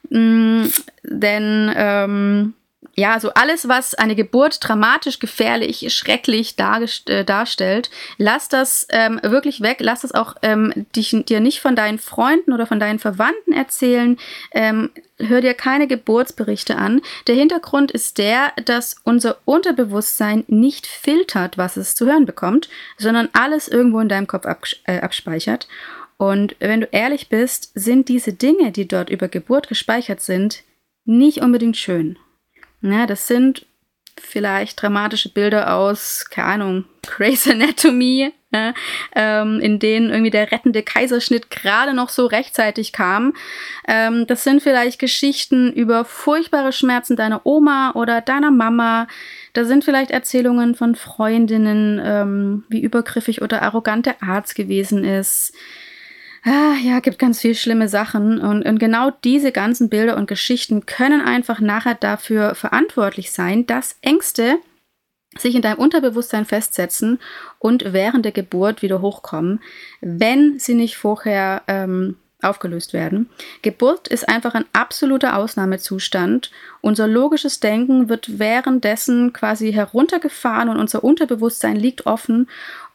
Mm, 0.09 0.63
denn 1.03 1.71
ähm, 1.75 2.53
ja, 2.95 3.19
so 3.19 3.33
alles, 3.33 3.67
was 3.67 3.95
eine 3.95 4.15
Geburt 4.15 4.57
dramatisch, 4.61 5.19
gefährlich, 5.19 5.93
schrecklich 5.93 6.55
äh, 6.57 7.23
darstellt, 7.23 7.89
lass 8.17 8.49
das 8.49 8.87
ähm, 8.89 9.19
wirklich 9.23 9.61
weg. 9.61 9.77
Lass 9.79 10.01
das 10.01 10.13
auch 10.13 10.35
ähm, 10.41 10.73
dich, 10.95 11.15
dir 11.27 11.39
nicht 11.39 11.59
von 11.59 11.75
deinen 11.75 11.99
Freunden 11.99 12.53
oder 12.53 12.67
von 12.67 12.79
deinen 12.79 12.99
Verwandten 12.99 13.53
erzählen. 13.53 14.17
Ähm, 14.51 14.91
hör 15.17 15.41
dir 15.41 15.53
keine 15.53 15.87
Geburtsberichte 15.87 16.75
an. 16.75 17.01
Der 17.27 17.35
Hintergrund 17.35 17.91
ist 17.91 18.17
der, 18.17 18.53
dass 18.65 18.97
unser 19.03 19.37
Unterbewusstsein 19.45 20.43
nicht 20.47 20.87
filtert, 20.87 21.57
was 21.57 21.77
es 21.77 21.95
zu 21.95 22.05
hören 22.05 22.25
bekommt, 22.25 22.69
sondern 22.97 23.29
alles 23.33 23.67
irgendwo 23.67 23.99
in 23.99 24.09
deinem 24.09 24.27
Kopf 24.27 24.45
abs 24.45 24.75
äh, 24.85 24.99
abspeichert. 24.99 25.67
Und 26.17 26.55
wenn 26.59 26.81
du 26.81 26.87
ehrlich 26.91 27.29
bist, 27.29 27.71
sind 27.75 28.07
diese 28.07 28.33
Dinge, 28.33 28.71
die 28.71 28.87
dort 28.87 29.09
über 29.09 29.27
Geburt 29.27 29.67
gespeichert 29.67 30.21
sind, 30.21 30.63
nicht 31.05 31.39
unbedingt 31.41 31.75
schön. 31.75 32.17
Ja, 32.83 33.07
das 33.07 33.27
sind 33.27 33.65
vielleicht 34.19 34.81
dramatische 34.81 35.29
Bilder 35.29 35.73
aus, 35.75 36.25
keine 36.29 36.47
Ahnung, 36.47 36.85
Grey's 37.01 37.47
Anatomy, 37.47 38.31
ja, 38.51 38.73
ähm, 39.15 39.59
in 39.59 39.79
denen 39.79 40.11
irgendwie 40.11 40.29
der 40.29 40.51
rettende 40.51 40.83
Kaiserschnitt 40.83 41.49
gerade 41.49 41.93
noch 41.93 42.09
so 42.09 42.25
rechtzeitig 42.25 42.91
kam. 42.91 43.33
Ähm, 43.87 44.27
das 44.27 44.43
sind 44.43 44.61
vielleicht 44.61 44.99
Geschichten 44.99 45.71
über 45.73 46.05
furchtbare 46.05 46.71
Schmerzen 46.71 47.15
deiner 47.15 47.45
Oma 47.45 47.93
oder 47.95 48.21
deiner 48.21 48.51
Mama. 48.51 49.07
Da 49.53 49.65
sind 49.65 49.83
vielleicht 49.83 50.11
Erzählungen 50.11 50.75
von 50.75 50.95
Freundinnen, 50.95 51.99
ähm, 52.03 52.63
wie 52.69 52.81
übergriffig 52.81 53.41
oder 53.41 53.63
arrogant 53.63 54.05
der 54.05 54.21
Arzt 54.21 54.55
gewesen 54.55 55.03
ist 55.03 55.53
ah, 56.45 56.75
ja, 56.81 56.99
gibt 56.99 57.19
ganz 57.19 57.41
viel 57.41 57.55
schlimme 57.55 57.87
Sachen. 57.87 58.39
Und, 58.39 58.65
und 58.65 58.79
genau 58.79 59.11
diese 59.23 59.51
ganzen 59.51 59.89
Bilder 59.89 60.17
und 60.17 60.27
Geschichten 60.27 60.85
können 60.85 61.21
einfach 61.21 61.59
nachher 61.59 61.95
dafür 61.95 62.55
verantwortlich 62.55 63.31
sein, 63.31 63.65
dass 63.65 63.97
Ängste 64.01 64.57
sich 65.37 65.55
in 65.55 65.61
deinem 65.61 65.79
Unterbewusstsein 65.79 66.45
festsetzen 66.45 67.19
und 67.59 67.91
während 67.93 68.25
der 68.25 68.31
Geburt 68.31 68.81
wieder 68.81 69.01
hochkommen, 69.01 69.61
wenn 70.01 70.59
sie 70.59 70.75
nicht 70.75 70.95
vorher 70.95 71.63
ähm, 71.67 72.17
aufgelöst 72.43 72.93
werden. 72.93 73.29
Geburt 73.61 74.07
ist 74.07 74.27
einfach 74.27 74.53
ein 74.53 74.65
absoluter 74.73 75.37
Ausnahmezustand. 75.37 76.51
Unser 76.81 77.07
logisches 77.07 77.59
Denken 77.59 78.09
wird 78.09 78.37
währenddessen 78.37 79.33
quasi 79.33 79.71
heruntergefahren 79.71 80.69
und 80.69 80.77
unser 80.77 81.03
Unterbewusstsein 81.03 81.77
liegt 81.77 82.05
offen. 82.05 82.49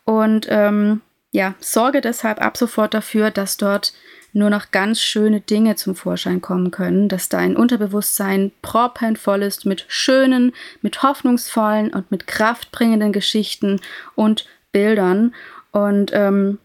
Und 0.04 0.46
ähm, 0.50 1.00
ja, 1.30 1.54
sorge 1.60 2.00
deshalb 2.00 2.40
ab 2.40 2.56
sofort 2.56 2.94
dafür, 2.94 3.30
dass 3.30 3.56
dort 3.56 3.92
nur 4.32 4.50
noch 4.50 4.70
ganz 4.70 5.00
schöne 5.00 5.40
Dinge 5.40 5.76
zum 5.76 5.94
Vorschein 5.94 6.40
kommen 6.40 6.70
können, 6.70 7.08
dass 7.08 7.28
dein 7.28 7.56
Unterbewusstsein 7.56 8.52
proppenvoll 8.62 9.42
ist 9.42 9.66
mit 9.66 9.84
schönen, 9.88 10.52
mit 10.82 11.02
hoffnungsvollen 11.02 11.92
und 11.92 12.10
mit 12.10 12.26
kraftbringenden 12.26 13.12
Geschichten 13.12 13.80
und 14.14 14.46
Bildern. 14.70 15.34
Und 15.72 16.10
ähm, 16.12 16.58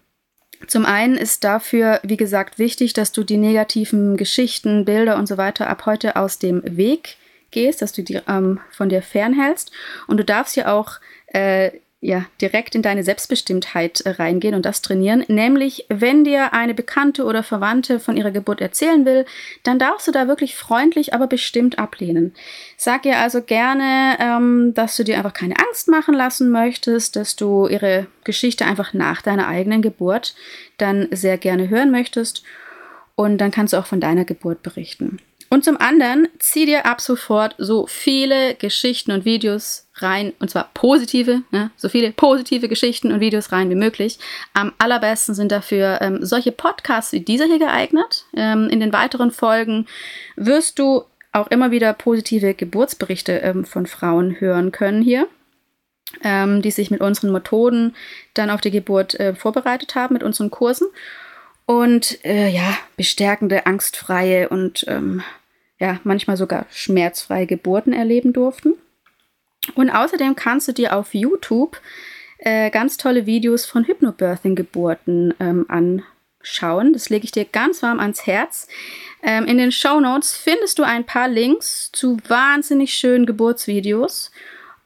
zum 0.68 0.86
einen 0.86 1.16
ist 1.16 1.44
dafür, 1.44 2.00
wie 2.04 2.18
gesagt, 2.18 2.60
wichtig, 2.60 2.94
dass 2.94 3.12
du 3.12 3.24
die 3.24 3.38
negativen 3.38 4.18
Geschichten, 4.18 4.86
Bilder 4.86 5.18
und 5.18 5.28
so 5.28 5.38
weiter 5.38 5.70
ab 5.70 5.86
heute 5.86 6.16
aus 6.16 6.40
dem 6.40 6.62
Weg 6.66 7.18
gehst, 7.52 7.82
dass 7.82 7.94
du 7.94 8.04
die 8.04 8.20
ähm, 8.28 8.60
von 8.72 8.90
dir 8.90 9.02
fernhältst. 9.02 9.72
Und 10.08 10.18
du 10.18 10.26
darfst 10.26 10.56
ja 10.56 10.74
auch 10.74 11.00
äh, 11.28 11.72
ja, 12.04 12.26
direkt 12.42 12.76
in 12.76 12.82
deine 12.82 13.02
Selbstbestimmtheit 13.02 14.02
äh, 14.02 14.10
reingehen 14.10 14.56
und 14.56 14.66
das 14.66 14.82
trainieren. 14.82 15.24
Nämlich, 15.30 15.86
wenn 15.88 16.26
dir 16.26 16.52
eine 16.54 16.74
Bekannte 16.74 17.24
oder 17.24 17.44
Verwandte 17.44 17.98
von 18.02 18.18
ihrer 18.18 18.32
Geburt 18.32 18.60
erzählen 18.60 19.06
will, 19.06 19.26
dann 19.64 19.80
darfst 19.80 20.10
du 20.10 20.12
da 20.12 20.28
wirklich 20.28 20.54
freundlich, 20.54 21.14
aber 21.14 21.28
bestimmt 21.28 21.80
ablehnen. 21.80 22.36
Sag 22.76 23.06
ihr 23.06 23.20
also 23.20 23.42
gerne, 23.42 24.18
ähm, 24.20 24.74
dass 24.74 24.98
du 24.98 25.06
dir 25.06 25.16
einfach 25.16 25.32
keine 25.32 25.58
Angst 25.58 25.88
machen 25.88 26.14
lassen 26.14 26.52
möchtest, 26.52 27.16
dass 27.16 27.38
du 27.38 27.68
ihre 27.70 28.08
Geschichte 28.26 28.66
einfach 28.66 28.94
nach 28.94 29.22
deiner 29.22 29.48
eigenen 29.48 29.82
Geburt 29.82 30.36
dann 30.78 31.08
sehr 31.12 31.38
gerne 31.38 31.70
hören 31.70 31.90
möchtest. 31.90 32.44
Und 33.16 33.38
dann 33.38 33.52
kannst 33.52 33.72
du 33.72 33.78
auch 33.78 33.86
von 33.86 34.02
deiner 34.02 34.26
Geburt 34.26 34.62
berichten. 34.62 35.20
Und 35.50 35.64
zum 35.64 35.78
anderen, 35.78 36.28
zieh 36.40 36.66
dir 36.66 36.86
ab 36.86 37.00
sofort 37.00 37.56
so 37.58 37.88
viele 37.88 38.56
Geschichten 38.56 39.14
und 39.14 39.24
Videos 39.24 39.83
rein, 39.96 40.34
und 40.40 40.50
zwar 40.50 40.70
positive, 40.74 41.44
ne, 41.52 41.72
so 41.76 41.90
viele 41.90 42.12
positive 42.12 42.68
Geschichten 42.68 43.12
und 43.12 43.20
Videos 43.20 43.52
rein 43.52 43.70
wie 43.70 43.76
möglich. 43.76 44.18
Am 44.54 44.74
allerbesten 44.78 45.36
sind 45.36 45.52
dafür 45.52 46.00
ähm, 46.02 46.26
solche 46.26 46.52
Podcasts 46.52 47.12
wie 47.14 47.20
dieser 47.20 47.46
hier 47.46 47.60
geeignet. 47.60 48.26
Ähm, 48.36 48.70
in 48.70 48.80
den 48.80 48.94
weiteren 48.94 49.32
Folgen 49.32 49.86
wirst 50.36 50.80
du 50.80 51.04
auch 51.32 51.48
immer 51.48 51.72
wieder 51.72 51.94
positive 51.94 52.54
Geburtsberichte 52.54 53.40
ähm, 53.40 53.66
von 53.66 53.86
Frauen 53.86 54.40
hören 54.40 54.72
können 54.72 55.02
hier, 55.02 55.28
ähm, 56.24 56.62
die 56.62 56.72
sich 56.72 56.92
mit 56.92 57.02
unseren 57.02 57.32
Methoden 57.32 57.96
dann 58.34 58.50
auf 58.50 58.62
die 58.62 58.72
Geburt 58.72 59.20
äh, 59.20 59.36
vorbereitet 59.36 59.96
haben, 59.96 60.14
mit 60.14 60.24
unseren 60.24 60.52
Kursen. 60.52 60.88
Und 61.66 62.24
äh, 62.26 62.50
ja, 62.50 62.78
bestärkende, 62.98 63.66
angstfreie 63.66 64.50
und 64.50 64.86
ähm, 64.88 65.24
ja, 65.80 66.00
manchmal 66.04 66.36
sogar 66.36 66.66
schmerzfreie 66.72 67.48
Geburten 67.48 67.94
erleben 67.94 68.34
durften. 68.34 68.76
Und 69.76 69.90
außerdem 69.90 70.36
kannst 70.36 70.68
du 70.68 70.72
dir 70.74 70.96
auf 70.96 71.14
YouTube 71.14 71.80
äh, 72.40 72.70
ganz 72.70 72.98
tolle 72.98 73.26
Videos 73.26 73.66
von 73.66 73.86
Hypnobirthing-Geburten 73.86 75.34
ähm, 75.40 75.66
anschauen. 75.70 76.94
Das 76.94 77.10
lege 77.10 77.26
ich 77.26 77.32
dir 77.32 77.46
ganz 77.46 77.82
warm 77.82 78.00
ans 78.00 78.28
Herz. 78.28 78.68
Ähm, 79.22 79.46
in 79.46 79.58
den 79.58 79.72
Show 79.72 80.00
Notes 80.00 80.36
findest 80.36 80.80
du 80.80 80.84
ein 80.84 81.06
paar 81.06 81.30
Links 81.30 81.90
zu 81.94 82.18
wahnsinnig 82.28 82.94
schönen 82.94 83.26
Geburtsvideos. 83.26 84.32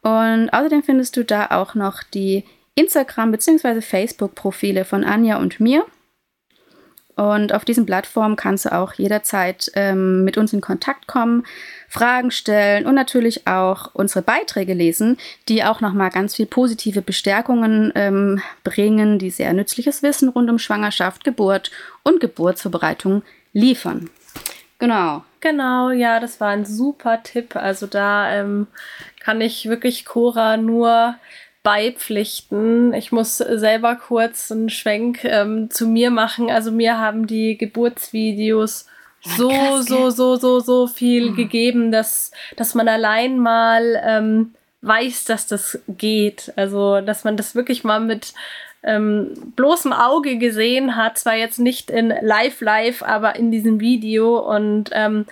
Und 0.02 0.50
außerdem 0.50 0.84
findest 0.84 1.16
du 1.16 1.24
da 1.24 1.46
auch 1.50 1.74
noch 1.74 2.02
die 2.02 2.44
Instagram- 2.76 3.32
bzw. 3.32 3.80
Facebook-Profile 3.80 4.84
von 4.84 5.02
Anja 5.02 5.38
und 5.38 5.58
mir. 5.58 5.84
Und 7.18 7.52
auf 7.52 7.64
diesen 7.64 7.84
Plattformen 7.84 8.36
kannst 8.36 8.64
du 8.64 8.72
auch 8.72 8.92
jederzeit 8.92 9.72
ähm, 9.74 10.22
mit 10.22 10.38
uns 10.38 10.52
in 10.52 10.60
Kontakt 10.60 11.08
kommen, 11.08 11.44
Fragen 11.88 12.30
stellen 12.30 12.86
und 12.86 12.94
natürlich 12.94 13.44
auch 13.48 13.92
unsere 13.92 14.22
Beiträge 14.22 14.72
lesen, 14.72 15.18
die 15.48 15.64
auch 15.64 15.80
nochmal 15.80 16.10
ganz 16.10 16.36
viel 16.36 16.46
positive 16.46 17.02
Bestärkungen 17.02 17.90
ähm, 17.96 18.40
bringen, 18.62 19.18
die 19.18 19.30
sehr 19.30 19.52
nützliches 19.52 20.04
Wissen 20.04 20.28
rund 20.28 20.48
um 20.48 20.60
Schwangerschaft, 20.60 21.24
Geburt 21.24 21.72
und 22.04 22.20
Geburtsvorbereitung 22.20 23.22
liefern. 23.52 24.10
Genau. 24.78 25.24
Genau, 25.40 25.90
ja, 25.90 26.20
das 26.20 26.40
war 26.40 26.50
ein 26.50 26.64
super 26.66 27.24
Tipp. 27.24 27.56
Also 27.56 27.88
da 27.88 28.32
ähm, 28.32 28.68
kann 29.18 29.40
ich 29.40 29.68
wirklich 29.68 30.04
Cora 30.04 30.56
nur 30.56 31.16
beipflichten. 31.68 32.94
Ich 32.94 33.12
muss 33.12 33.36
selber 33.36 33.94
kurz 33.96 34.50
einen 34.50 34.70
Schwenk 34.70 35.22
ähm, 35.24 35.68
zu 35.70 35.86
mir 35.86 36.10
machen. 36.10 36.48
Also 36.48 36.72
mir 36.72 36.96
haben 36.96 37.26
die 37.26 37.58
Geburtsvideos 37.58 38.86
so, 39.20 39.50
Krass, 39.50 39.84
so, 39.84 40.08
so, 40.08 40.36
so, 40.36 40.60
so 40.60 40.86
viel 40.86 41.32
mhm. 41.32 41.36
gegeben, 41.36 41.92
dass, 41.92 42.32
dass 42.56 42.74
man 42.74 42.88
allein 42.88 43.38
mal 43.38 44.02
ähm, 44.02 44.54
weiß, 44.80 45.26
dass 45.26 45.46
das 45.46 45.78
geht. 45.88 46.54
Also, 46.56 47.02
dass 47.02 47.24
man 47.24 47.36
das 47.36 47.54
wirklich 47.54 47.84
mal 47.84 48.00
mit 48.00 48.32
ähm, 48.82 49.52
bloßem 49.54 49.92
Auge 49.92 50.38
gesehen 50.38 50.96
hat. 50.96 51.18
Zwar 51.18 51.34
jetzt 51.34 51.58
nicht 51.58 51.90
in 51.90 52.14
live, 52.22 52.62
live, 52.62 53.02
aber 53.02 53.36
in 53.36 53.50
diesem 53.50 53.78
Video. 53.78 54.38
Und 54.38 54.88
ähm, 54.94 55.26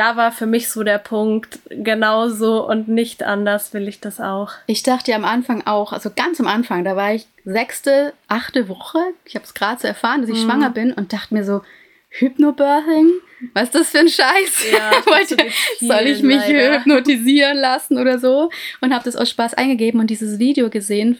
da 0.00 0.16
war 0.16 0.32
für 0.32 0.46
mich 0.46 0.70
so 0.70 0.82
der 0.82 0.96
Punkt, 0.96 1.58
genauso 1.68 2.66
und 2.66 2.88
nicht 2.88 3.22
anders 3.22 3.74
will 3.74 3.86
ich 3.86 4.00
das 4.00 4.18
auch. 4.18 4.52
Ich 4.66 4.82
dachte 4.82 5.10
ja 5.10 5.16
am 5.18 5.26
Anfang 5.26 5.66
auch, 5.66 5.92
also 5.92 6.10
ganz 6.16 6.40
am 6.40 6.46
Anfang, 6.46 6.84
da 6.84 6.96
war 6.96 7.12
ich 7.12 7.26
sechste, 7.44 8.14
achte 8.26 8.70
Woche, 8.70 8.98
ich 9.26 9.34
habe 9.34 9.44
es 9.44 9.52
gerade 9.52 9.78
so 9.78 9.86
erfahren, 9.86 10.22
dass 10.22 10.30
ich 10.30 10.38
mhm. 10.42 10.48
schwanger 10.48 10.70
bin 10.70 10.94
und 10.94 11.12
dachte 11.12 11.34
mir 11.34 11.44
so, 11.44 11.60
Hypnobirthing? 12.08 13.10
Was 13.52 13.64
ist 13.64 13.74
das 13.74 13.90
für 13.90 13.98
ein 13.98 14.08
Scheiß? 14.08 14.72
Ja, 14.72 14.90
Wollte, 15.06 15.36
soll 15.80 16.06
ich 16.06 16.22
mich 16.22 16.48
leider. 16.48 16.78
hypnotisieren 16.78 17.58
lassen 17.58 17.98
oder 17.98 18.18
so? 18.18 18.50
Und 18.80 18.94
habe 18.94 19.04
das 19.04 19.16
aus 19.16 19.28
Spaß 19.28 19.52
eingegeben 19.54 20.00
und 20.00 20.08
dieses 20.08 20.38
Video 20.38 20.70
gesehen 20.70 21.18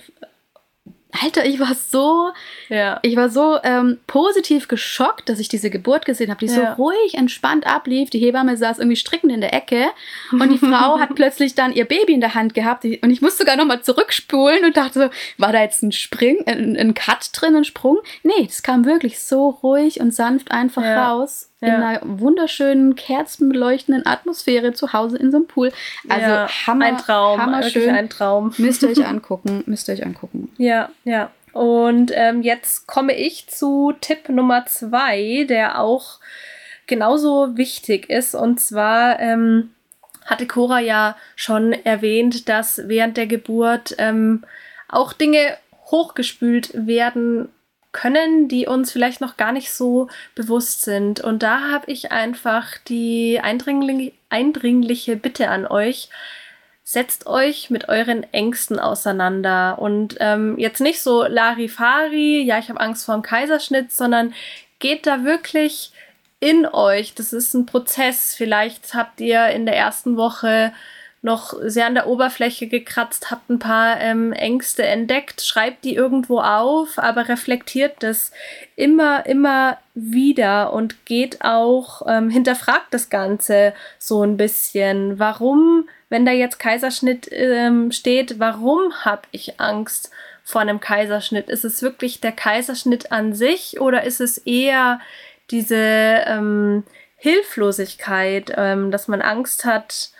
Alter, 1.23 1.45
ich 1.45 1.59
war 1.59 1.75
so, 1.75 2.31
Ja. 2.69 2.99
ich 3.03 3.17
war 3.17 3.29
so 3.31 3.59
ähm, 3.65 3.99
positiv 4.07 4.69
geschockt, 4.69 5.29
dass 5.29 5.39
ich 5.41 5.49
diese 5.49 5.71
Geburt 5.71 6.05
gesehen 6.05 6.31
habe, 6.31 6.39
die 6.47 6.53
Ja. 6.53 6.75
so 6.77 6.83
ruhig, 6.85 7.15
entspannt 7.15 7.67
ablief. 7.67 8.11
Die 8.11 8.19
Hebamme 8.19 8.57
saß 8.57 8.79
irgendwie 8.79 8.97
strickend 8.97 9.33
in 9.33 9.41
der 9.41 9.53
Ecke 9.53 9.87
und 10.33 10.49
die 10.51 10.59
Frau 10.59 10.99
hat 11.01 11.15
plötzlich 11.15 11.55
dann 11.55 11.73
ihr 11.73 11.85
Baby 11.85 12.13
in 12.15 12.21
der 12.21 12.35
Hand 12.35 12.55
gehabt 12.55 12.85
und 12.85 13.11
ich 13.11 13.21
musste 13.23 13.39
sogar 13.39 13.57
nochmal 13.57 13.83
zurückspulen 13.83 14.65
und 14.65 14.77
dachte 14.77 15.01
so, 15.01 15.11
war 15.43 15.53
da 15.53 15.63
jetzt 15.63 15.83
ein 15.83 15.93
Spring, 15.93 16.45
ein, 16.47 16.77
ein 16.77 16.95
Cut 16.95 17.31
drin, 17.33 17.57
ein 17.57 17.65
Sprung? 17.65 17.99
Nee, 18.23 18.47
das 18.47 18.63
kam 18.63 18.85
wirklich 18.85 19.21
so 19.21 19.49
ruhig 19.49 20.01
und 20.01 20.15
sanft 20.15 20.51
einfach 20.53 20.83
Ja. 20.83 21.11
raus 21.13 21.50
in 21.61 21.69
Ja. 21.69 21.77
einer 21.77 22.01
wunderschönen, 22.03 22.95
kerzenbeleuchtenden 22.95 24.07
Atmosphäre 24.07 24.73
zu 24.73 24.93
Hause 24.93 25.19
in 25.19 25.31
so 25.31 25.39
einem 25.39 25.47
Pool. 25.47 25.73
Also 26.09 26.27
ja. 26.27 26.49
hammer, 26.67 26.87
ein 26.87 26.99
Traum, 26.99 27.41
hammer 27.41 27.63
schön. 27.63 27.91
ein 27.91 28.09
Traum. 28.09 28.55
Müsst 28.57 28.83
ihr 28.83 28.91
euch 28.91 29.07
angucken, 29.07 29.63
müsst 29.67 29.89
ihr 29.89 29.95
euch 29.95 30.05
angucken. 30.05 30.51
Ja, 30.57 30.89
ja. 31.05 31.31
Und 31.53 32.13
ähm, 32.15 32.43
jetzt 32.43 32.87
komme 32.87 33.13
ich 33.15 33.49
zu 33.49 33.93
Tipp 34.01 34.29
Nummer 34.29 34.67
zwei, 34.67 35.45
der 35.49 35.81
auch 35.81 36.21
genauso 36.87 37.57
wichtig 37.57 38.09
ist. 38.09 38.35
Und 38.35 38.61
zwar 38.61 39.19
ähm, 39.21 39.71
hatte 40.27 40.47
Cora 40.47 40.81
ja 40.81 41.17
schon 41.37 41.73
erwähnt, 41.73 42.49
dass 42.49 42.83
während 42.87 43.17
der 43.17 43.27
Geburt 43.27 43.95
ähm, 43.99 44.45
auch 44.89 45.13
Dinge 45.13 45.57
hochgespült 45.91 46.71
werden 46.75 47.49
können, 47.93 48.49
die 48.49 48.67
uns 48.67 48.93
vielleicht 48.93 49.21
noch 49.21 49.37
gar 49.37 49.53
nicht 49.53 49.73
so 49.73 50.09
bewusst 50.35 50.83
sind. 50.83 51.21
Und 51.21 51.43
da 51.43 51.71
habe 51.71 51.91
ich 51.91 52.13
einfach 52.13 52.79
die 52.89 53.41
eindringli 53.41 54.15
eindringliche 54.29 55.17
Bitte 55.17 55.49
an 55.49 55.67
euch, 55.67 56.09
setzt 56.85 57.27
euch 57.27 57.69
mit 57.69 57.89
euren 57.89 58.23
Ängsten 58.33 58.79
auseinander 58.79 59.79
und 59.81 60.17
ähm, 60.21 60.57
jetzt 60.57 60.81
nicht 60.81 61.01
so 61.03 61.25
Larifari, 61.25 62.43
ja, 62.43 62.59
ich 62.61 62.69
habe 62.69 62.81
Angst 62.81 63.05
vor 63.05 63.15
dem 63.15 63.23
Kaiserschnitt, 63.23 63.91
sondern 63.93 64.35
geht 64.79 65.07
da 65.07 65.25
wirklich 65.25 65.93
in 66.41 66.67
euch. 66.67 67.15
Das 67.15 67.33
ist 67.33 67.55
ein 67.55 67.67
Prozess. 67.67 68.35
Vielleicht 68.35 68.95
habt 68.95 69.21
ihr 69.21 69.49
in 69.49 69.67
der 69.67 69.77
ersten 69.77 70.17
Woche 70.17 70.73
noch 71.23 71.53
sehr 71.63 71.87
an 71.87 71.95
der 71.95 72.07
Oberfläche 72.07 72.67
gekratzt, 72.67 73.31
habt 73.31 73.51
ein 73.51 73.59
paar 73.59 74.01
ähm, 74.01 74.33
Ängste 74.33 74.85
entdeckt, 74.85 75.43
schreibt 75.43 75.85
die 75.85 75.95
irgendwo 75.95 76.41
auf, 76.41 76.99
aber 76.99 77.29
reflektiert 77.29 77.97
das 78.01 78.33
immer, 78.75 79.27
immer 79.27 79.77
wieder 79.95 80.73
und 80.73 81.05
geht 81.05 81.43
auch, 81.43 82.03
ähm, 82.09 82.31
hinterfragt 82.31 82.87
das 82.93 83.11
Ganze 83.11 83.75
so 83.99 84.23
ein 84.23 84.39
bisschen. 84.39 85.19
Warum, 85.19 85.89
wenn 86.09 86.25
da 86.25 86.33
jetzt 86.33 86.59
Kaiserschnitt 86.59 87.29
ähm, 87.31 87.93
steht, 87.93 88.39
warum 88.39 89.05
habe 89.05 89.23
ich 89.31 89.61
Angst 89.61 90.11
vor 90.43 90.63
einem 90.63 90.81
Kaiserschnitt? 90.81 91.51
Ist 91.51 91.67
es 91.67 91.83
wirklich 91.83 92.21
der 92.23 92.33
Kaiserschnitt 92.33 93.13
an 93.13 93.35
sich 93.35 93.79
oder 93.79 94.05
ist 94.05 94.23
es 94.23 94.39
eher 94.39 95.01
diese 95.51 95.77
ähm, 95.77 96.85
Hilflosigkeit, 97.17 98.55
ähm, 98.57 98.91
dass 98.91 99.07
man 99.07 99.21
Angst 99.21 99.67
hat, 99.67 100.13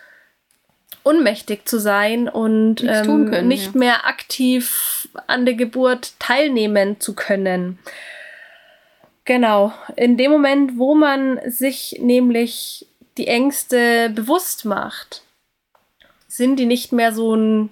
ohnmächtig 1.03 1.67
zu 1.67 1.79
sein 1.79 2.29
und 2.29 2.83
ähm, 2.83 3.29
können, 3.29 3.47
nicht 3.47 3.73
ja. 3.73 3.79
mehr 3.79 4.07
aktiv 4.07 5.09
an 5.27 5.45
der 5.45 5.55
Geburt 5.55 6.13
teilnehmen 6.19 6.99
zu 6.99 7.15
können. 7.15 7.79
Genau, 9.25 9.73
in 9.95 10.17
dem 10.17 10.31
Moment, 10.31 10.77
wo 10.77 10.95
man 10.95 11.39
sich 11.45 11.97
nämlich 12.01 12.87
die 13.17 13.27
Ängste 13.27 14.09
bewusst 14.09 14.65
macht, 14.65 15.23
sind 16.27 16.57
die 16.57 16.65
nicht 16.65 16.91
mehr 16.91 17.13
so 17.13 17.35
ein 17.35 17.69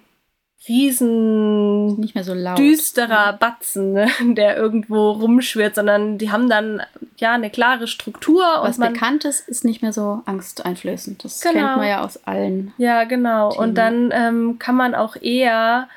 riesen 0.68 1.98
Nicht 2.00 2.14
mehr 2.14 2.24
so 2.24 2.34
laut. 2.34 2.58
düsterer 2.58 3.32
Batzen, 3.34 3.92
ne, 3.92 4.08
der 4.34 4.56
irgendwo 4.56 5.10
rumschwirrt, 5.12 5.74
sondern 5.74 6.18
die 6.18 6.30
haben 6.30 6.48
dann 6.48 6.82
ja 7.16 7.32
eine 7.32 7.50
klare 7.50 7.86
Struktur 7.86 8.42
Was 8.60 8.76
und 8.76 8.84
man 8.84 8.92
Bekanntes 8.92 9.40
ist 9.40 9.64
nicht 9.64 9.82
mehr 9.82 9.92
so 9.92 10.22
angsteinflößend. 10.26 11.24
Das 11.24 11.40
Genau. 11.40 11.54
kennt 11.54 11.76
man 11.78 11.88
ja 11.88 12.04
aus 12.04 12.24
allen. 12.26 12.72
Ja, 12.78 13.04
genau. 13.04 13.50
Thema. 13.50 13.62
Und 13.62 13.74
dann 13.76 14.10
ähm, 14.12 14.58
kann 14.58 14.76
man 14.76 14.94
auch 14.94 15.16
eher 15.16 15.88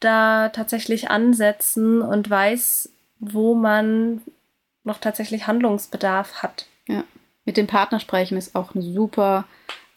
da 0.00 0.48
tatsächlich 0.50 1.10
ansetzen 1.10 2.00
und 2.02 2.28
weiß, 2.30 2.90
wo 3.20 3.54
man 3.54 4.22
noch 4.84 4.98
tatsächlich 4.98 5.46
Handlungsbedarf 5.46 6.42
hat. 6.42 6.66
Ja. 6.88 7.04
Mit 7.44 7.56
dem 7.56 7.66
Partner 7.66 8.00
sprechen 8.00 8.38
ist 8.38 8.54
auch 8.54 8.74
eine 8.74 8.82
super 8.82 9.44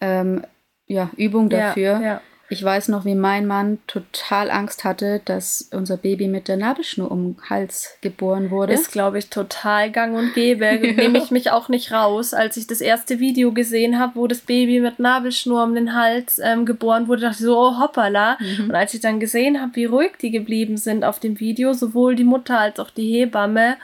ähm, 0.02 0.44
ja, 0.88 1.10
Übung 1.16 1.50
dafür. 1.50 1.94
Ja, 1.94 2.02
ja. 2.02 2.22
Ich 2.54 2.64
weiß 2.64 2.90
noch, 2.90 3.04
wie 3.04 3.16
mein 3.16 3.48
Mann 3.48 3.80
total 3.88 4.52
Angst 4.52 4.84
hatte, 4.84 5.22
dass 5.26 5.70
unser 5.72 5.98
Baby 5.98 6.28
mit 6.28 6.48
der 6.48 6.56
Nabelschnur 6.56 7.10
um 7.10 7.34
den 7.34 7.50
Hals 7.50 7.98
geboren 8.02 8.52
wurde. 8.52 8.74
Ist, 8.74 8.92
glaube 8.92 9.18
ich, 9.18 9.32
total 9.32 9.90
gang 9.90 10.16
und 10.16 10.36
gäbe. 10.36 10.66
Nehme 10.96 11.18
ich 11.18 11.32
mich 11.32 11.50
auch 11.50 11.68
nicht 11.68 11.92
raus. 11.92 12.36
Als 12.36 12.56
ich 12.56 12.68
das 12.68 12.80
erste 12.80 13.20
Video 13.20 13.54
gesehen 13.54 13.98
habe, 13.98 14.12
wo 14.14 14.28
das 14.28 14.42
Baby 14.42 14.82
mit 14.82 15.00
Nabelschnur 15.00 15.64
um 15.64 15.74
den 15.74 15.96
Hals 15.96 16.38
ähm, 16.38 16.68
geboren 16.68 17.08
wurde, 17.08 17.22
dachte 17.22 17.38
ich 17.40 17.46
so, 17.46 17.58
oh 17.58 17.80
hoppala. 17.80 18.38
Mhm. 18.40 18.66
Und 18.66 18.76
als 18.76 18.94
ich 18.94 19.02
dann 19.02 19.20
gesehen 19.20 19.60
habe, 19.60 19.76
wie 19.76 19.86
ruhig 19.86 20.12
die 20.22 20.30
geblieben 20.30 20.78
sind 20.78 21.04
auf 21.04 21.20
dem 21.20 21.40
Video, 21.40 21.74
sowohl 21.74 22.16
die 22.16 22.24
Mutter 22.24 22.60
als 22.60 22.80
auch 22.80 22.92
die 22.92 23.12
Hebamme, 23.12 23.78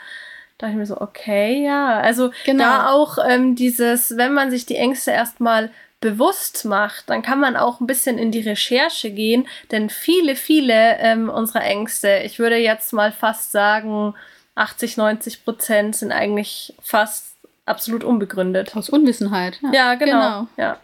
dachte 0.60 0.74
ich 0.74 0.78
mir 0.78 0.86
so, 0.86 1.02
okay, 1.02 1.66
ja. 1.66 2.00
Also 2.02 2.30
Genau. 2.46 2.64
da 2.64 2.90
auch 2.92 3.18
ähm, 3.28 3.56
dieses, 3.56 4.16
wenn 4.16 4.34
man 4.34 4.52
sich 4.52 4.68
die 4.68 4.76
Ängste 4.76 5.10
erstmal 5.10 5.72
bewusst 6.02 6.66
macht, 6.66 7.10
dann 7.10 7.22
kann 7.22 7.40
man 7.40 7.56
auch 7.56 7.80
ein 7.80 7.88
bisschen 7.88 8.18
in 8.18 8.32
die 8.32 8.42
Recherche 8.42 9.12
gehen, 9.12 9.48
denn 9.72 9.90
viele, 9.90 10.36
viele 10.36 10.98
ähm, 11.00 11.30
unserer 11.30 11.64
Ängste, 11.64 12.22
ich 12.24 12.40
würde 12.40 12.56
jetzt 12.56 12.94
mal 12.94 13.12
fast 13.12 13.52
sagen, 13.52 14.14
80, 14.56 14.98
90 14.98 15.44
Prozent 15.44 15.96
sind 15.96 16.12
eigentlich 16.12 16.74
fast 16.82 17.36
absolut 17.66 18.04
unbegründet. 18.04 18.76
Aus 18.76 18.90
Unwissenheit. 18.90 19.60
Ja, 19.72 19.96
genau. 19.96 20.48
Ja. 20.58 20.80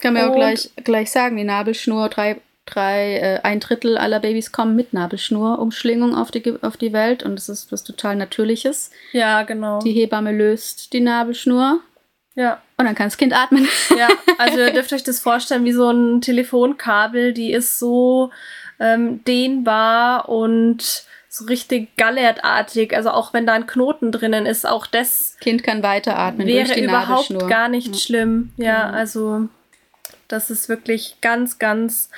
Kann 0.00 0.14
man 0.14 0.22
ja 0.22 0.30
auch 0.30 0.34
gleich, 0.34 0.70
gleich 0.76 1.10
sagen, 1.10 1.36
die 1.36 1.44
Nabelschnur, 1.44 2.08
drei, 2.08 2.40
drei 2.64 3.16
äh, 3.16 3.40
ein 3.42 3.60
Drittel 3.60 3.98
aller 3.98 4.20
Babys 4.20 4.52
kommen 4.52 4.76
mit 4.76 4.92
Nabelschnurumschlingung 4.92 6.14
auf 6.14 6.30
die, 6.30 6.54
auf 6.62 6.76
die 6.76 6.92
Welt 6.92 7.22
und 7.22 7.36
das 7.36 7.48
ist 7.48 7.72
was 7.72 7.84
total 7.84 8.16
Natürliches. 8.16 8.90
ja, 9.12 9.42
genau. 9.42 9.80
Die 9.80 9.92
Hebamme 9.92 10.32
löst 10.32 10.92
die 10.92 11.00
Nabelschnur 11.00 11.80
ja. 12.40 12.60
und 12.78 12.84
dann 12.86 12.94
kann 12.94 13.06
das 13.06 13.16
Kind 13.16 13.32
atmen. 13.34 13.68
Ja, 13.98 14.08
also 14.38 14.58
ihr 14.58 14.72
dürft 14.72 14.92
euch 14.92 15.02
das 15.04 15.20
vorstellen 15.20 15.64
wie 15.64 15.72
so 15.72 15.90
ein 15.90 16.20
Telefonkabel, 16.20 17.32
die 17.32 17.52
ist 17.52 17.78
so 17.78 18.30
ähm, 18.78 19.22
dehnbar 19.24 20.28
und 20.28 21.04
so 21.28 21.44
richtig 21.44 21.96
gallertartig. 21.96 22.96
Also 22.96 23.10
auch 23.10 23.32
wenn 23.32 23.46
da 23.46 23.52
ein 23.52 23.66
Knoten 23.66 24.10
drinnen 24.10 24.46
ist, 24.46 24.66
auch 24.66 24.86
das 24.86 25.36
Kind 25.40 25.62
kann 25.62 25.82
weiteratmen 25.82 26.46
durch 26.48 26.68
wäre 26.70 26.80
überhaupt 26.80 27.48
gar 27.48 27.68
nicht 27.68 27.88
Ja. 27.88 27.94
schlimm. 28.00 28.52
Ja, 28.56 28.86
Genau. 28.86 28.98
also 28.98 29.48
das 30.28 30.50
ist 30.50 30.68
wirklich 30.68 31.16
ganz, 31.20 31.58
ganz 31.58 32.08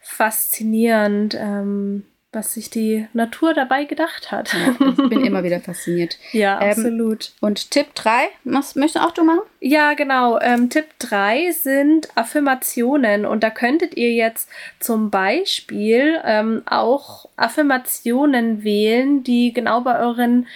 faszinierend, 0.00 1.34
ähm, 1.38 2.04
was 2.32 2.54
sich 2.54 2.70
die 2.70 3.08
Natur 3.12 3.54
dabei 3.54 3.84
gedacht 3.84 4.30
hat. 4.30 4.52
Ja, 4.54 4.88
ich 4.88 5.08
bin 5.08 5.24
immer 5.24 5.42
wieder 5.42 5.60
fasziniert. 5.60 6.16
Ja, 6.32 6.60
Ähm, 6.62 6.70
absolut. 6.70 7.32
Und 7.40 7.70
Tipp 7.72 7.94
3, 7.94 8.28
was 8.44 8.76
möchtest 8.76 9.04
auch 9.04 9.10
du 9.10 9.24
machen? 9.24 9.40
Ja, 9.60 9.94
genau. 9.94 10.38
Ähm, 10.40 10.70
Tipp 10.70 10.86
3 11.00 11.50
sind 11.50 12.08
Affirmationen. 12.16 13.26
Und 13.26 13.42
da 13.42 13.50
könntet 13.50 13.96
ihr 13.96 14.12
jetzt 14.12 14.48
zum 14.78 15.10
Beispiel 15.10 16.20
ähm, 16.24 16.62
auch 16.66 17.28
Affirmationen 17.36 18.62
wählen, 18.62 19.24
die 19.24 19.52
genau 19.52 19.80
bei 19.80 19.98
euren 19.98 20.46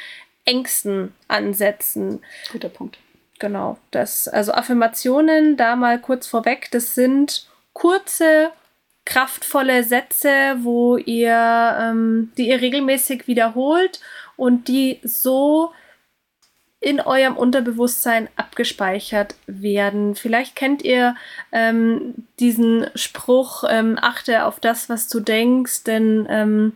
Ängsten 0.44 1.12
ansetzen. 1.26 2.22
Guter 2.52 2.68
Punkt. 2.68 2.98
Genau. 3.40 3.78
Das, 3.90 4.28
also 4.28 4.52
Affirmationen, 4.52 5.56
da 5.56 5.74
mal 5.74 5.98
kurz 5.98 6.26
vorweg, 6.26 6.68
das 6.70 6.94
sind 6.94 7.48
kurze, 7.72 8.50
kraftvolle 9.04 9.84
Sätze, 9.84 10.56
wo 10.60 10.96
ihr, 10.96 11.76
ähm, 11.80 12.32
die 12.36 12.48
ihr 12.48 12.60
regelmäßig 12.60 13.26
wiederholt 13.26 14.00
und 14.36 14.68
die 14.68 15.00
so 15.02 15.72
in 16.80 17.00
eurem 17.00 17.36
Unterbewusstsein 17.36 18.28
abgespeichert 18.36 19.36
werden. 19.46 20.14
Vielleicht 20.14 20.54
kennt 20.54 20.82
ihr 20.82 21.16
ähm, 21.50 22.14
diesen 22.40 22.86
Spruch, 22.94 23.64
ähm, 23.66 23.98
achte 24.00 24.44
auf 24.44 24.60
das, 24.60 24.90
was 24.90 25.08
du 25.08 25.20
denkst, 25.20 25.84
denn 25.84 26.26
ähm, 26.28 26.72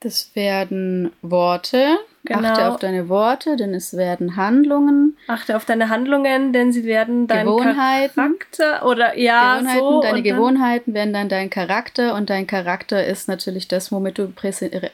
Das 0.00 0.34
werden 0.34 1.12
Worte, 1.20 1.98
Genau. 2.26 2.48
Achte 2.48 2.68
auf 2.70 2.78
deine 2.78 3.08
Worte, 3.08 3.56
denn 3.56 3.72
es 3.74 3.96
werden 3.96 4.36
Handlungen. 4.36 5.16
Achte 5.28 5.56
auf 5.56 5.64
deine 5.64 5.88
Handlungen, 5.88 6.52
denn 6.52 6.72
sie 6.72 6.84
werden 6.84 7.26
dein 7.26 7.46
Gewohnheiten. 7.46 8.14
Charakter 8.14 8.86
oder 8.86 9.16
ja, 9.18 9.56
Gewohnheiten, 9.58 9.78
so. 9.80 10.00
deine 10.02 10.22
Gewohnheiten 10.22 10.94
werden 10.94 11.12
dann 11.12 11.28
dein 11.28 11.50
Charakter 11.50 12.14
und 12.14 12.28
dein 12.30 12.46
Charakter 12.46 13.04
ist 13.06 13.28
natürlich 13.28 13.68
das, 13.68 13.90
womit 13.92 14.18
du 14.18 14.32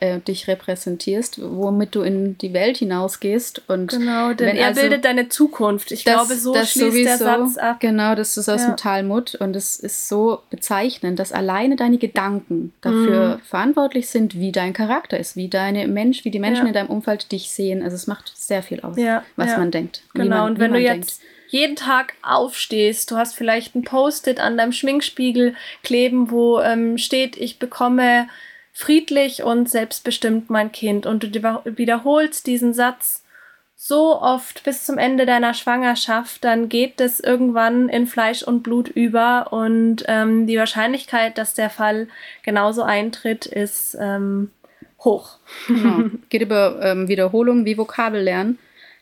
äh, 0.01 0.21
dich 0.21 0.47
repräsentierst, 0.49 1.41
womit 1.43 1.95
du 1.95 2.03
in 2.03 2.37
die 2.39 2.53
Welt 2.53 2.77
hinausgehst 2.79 3.63
und 3.69 3.91
Genau, 3.91 4.33
denn 4.33 4.57
er 4.57 4.69
also- 4.69 4.81
bildet 4.81 5.05
deine 5.05 5.29
Zukunft. 5.29 5.93
Ich 5.93 6.05
das- 6.05 6.15
glaube, 6.15 6.35
so 6.35 6.53
das 6.55 6.71
schließt 6.73 7.07
der 7.09 7.19
Satz 7.19 7.57
ab. 7.57 7.81
Genau, 7.81 8.15
das 8.15 8.37
ist 8.37 8.49
aus 8.49 8.63
Ja. 8.63 8.69
dem 8.69 8.77
Talmud 8.77 9.35
und 9.37 9.57
es 9.57 9.77
ist 9.77 10.09
so 10.09 10.41
bezeichnend, 10.51 11.19
dass 11.19 11.33
alleine 11.33 11.77
deine 11.77 11.99
Gedanken 11.99 12.73
dafür 12.81 13.37
Mhm. 13.37 13.41
verantwortlich 13.41 14.09
sind, 14.09 14.39
wie 14.39 14.53
dein 14.53 14.73
Charakter 14.73 15.19
ist, 15.19 15.37
wie 15.37 15.49
deine 15.49 15.87
Mensch, 15.89 16.25
wie 16.25 16.31
die 16.31 16.39
Menschen 16.39 16.63
Ja. 16.65 16.69
in 16.69 16.75
deinem 16.75 16.89
Umfeld 16.89 17.22
dich 17.31 17.51
sehen. 17.51 17.83
Also 17.83 17.95
es 17.97 18.07
macht 18.07 18.33
sehr 18.35 18.63
viel 18.63 18.81
aus, 18.81 18.97
Ja, 18.97 19.25
was 19.37 19.51
ja. 19.51 19.59
man 19.59 19.71
denkt. 19.71 20.03
Genau, 20.15 20.37
man, 20.37 20.53
und 20.53 20.59
wenn 20.59 20.73
du 20.73 20.79
jetzt 20.79 21.23
jeden 21.49 21.77
Tag 21.77 22.15
aufstehst, 22.23 23.11
du 23.11 23.17
hast 23.17 23.35
vielleicht 23.35 23.75
ein 23.75 23.85
Post-it 23.85 24.41
an 24.41 24.57
deinem 24.57 24.73
Schminkspiegel 24.73 25.55
kleben, 25.83 26.31
wo 26.31 26.61
ähm, 26.61 26.97
steht, 26.97 27.37
ich 27.37 27.59
bekomme 27.59 28.29
friedlich 28.73 29.43
und 29.43 29.69
selbstbestimmt 29.69 30.49
mein 30.49 30.73
Kind 30.73 31.05
und 31.05 31.23
du 31.23 31.67
wiederholst 31.77 32.47
diesen 32.47 32.73
Satz 32.73 33.23
so 33.85 34.21
oft 34.21 34.63
bis 34.63 34.85
zum 34.85 34.97
Ende 34.97 35.27
deiner 35.27 35.55
Schwangerschaft, 35.55 36.45
dann 36.45 36.69
geht 36.69 37.01
es 37.01 37.19
irgendwann 37.19 37.89
in 37.89 38.07
Fleisch 38.07 38.45
und 38.45 38.63
Blut 38.63 38.89
über 38.89 39.53
und 39.53 40.05
ähm, 40.07 40.47
die 40.47 40.57
Wahrscheinlichkeit, 40.57 41.37
dass 41.37 41.55
der 41.55 41.69
Fall 41.69 42.07
genauso 42.45 42.83
eintritt, 42.83 43.45
ist 43.45 43.97
ähm, 44.01 44.53
hoch. 45.05 45.39
Genau. 45.69 46.09
Geht 46.29 46.43
über 46.43 46.79
ähm, 46.83 47.09
Wiederholung 47.09 47.65
wie 47.65 47.77
Vokabellernen 47.79 48.59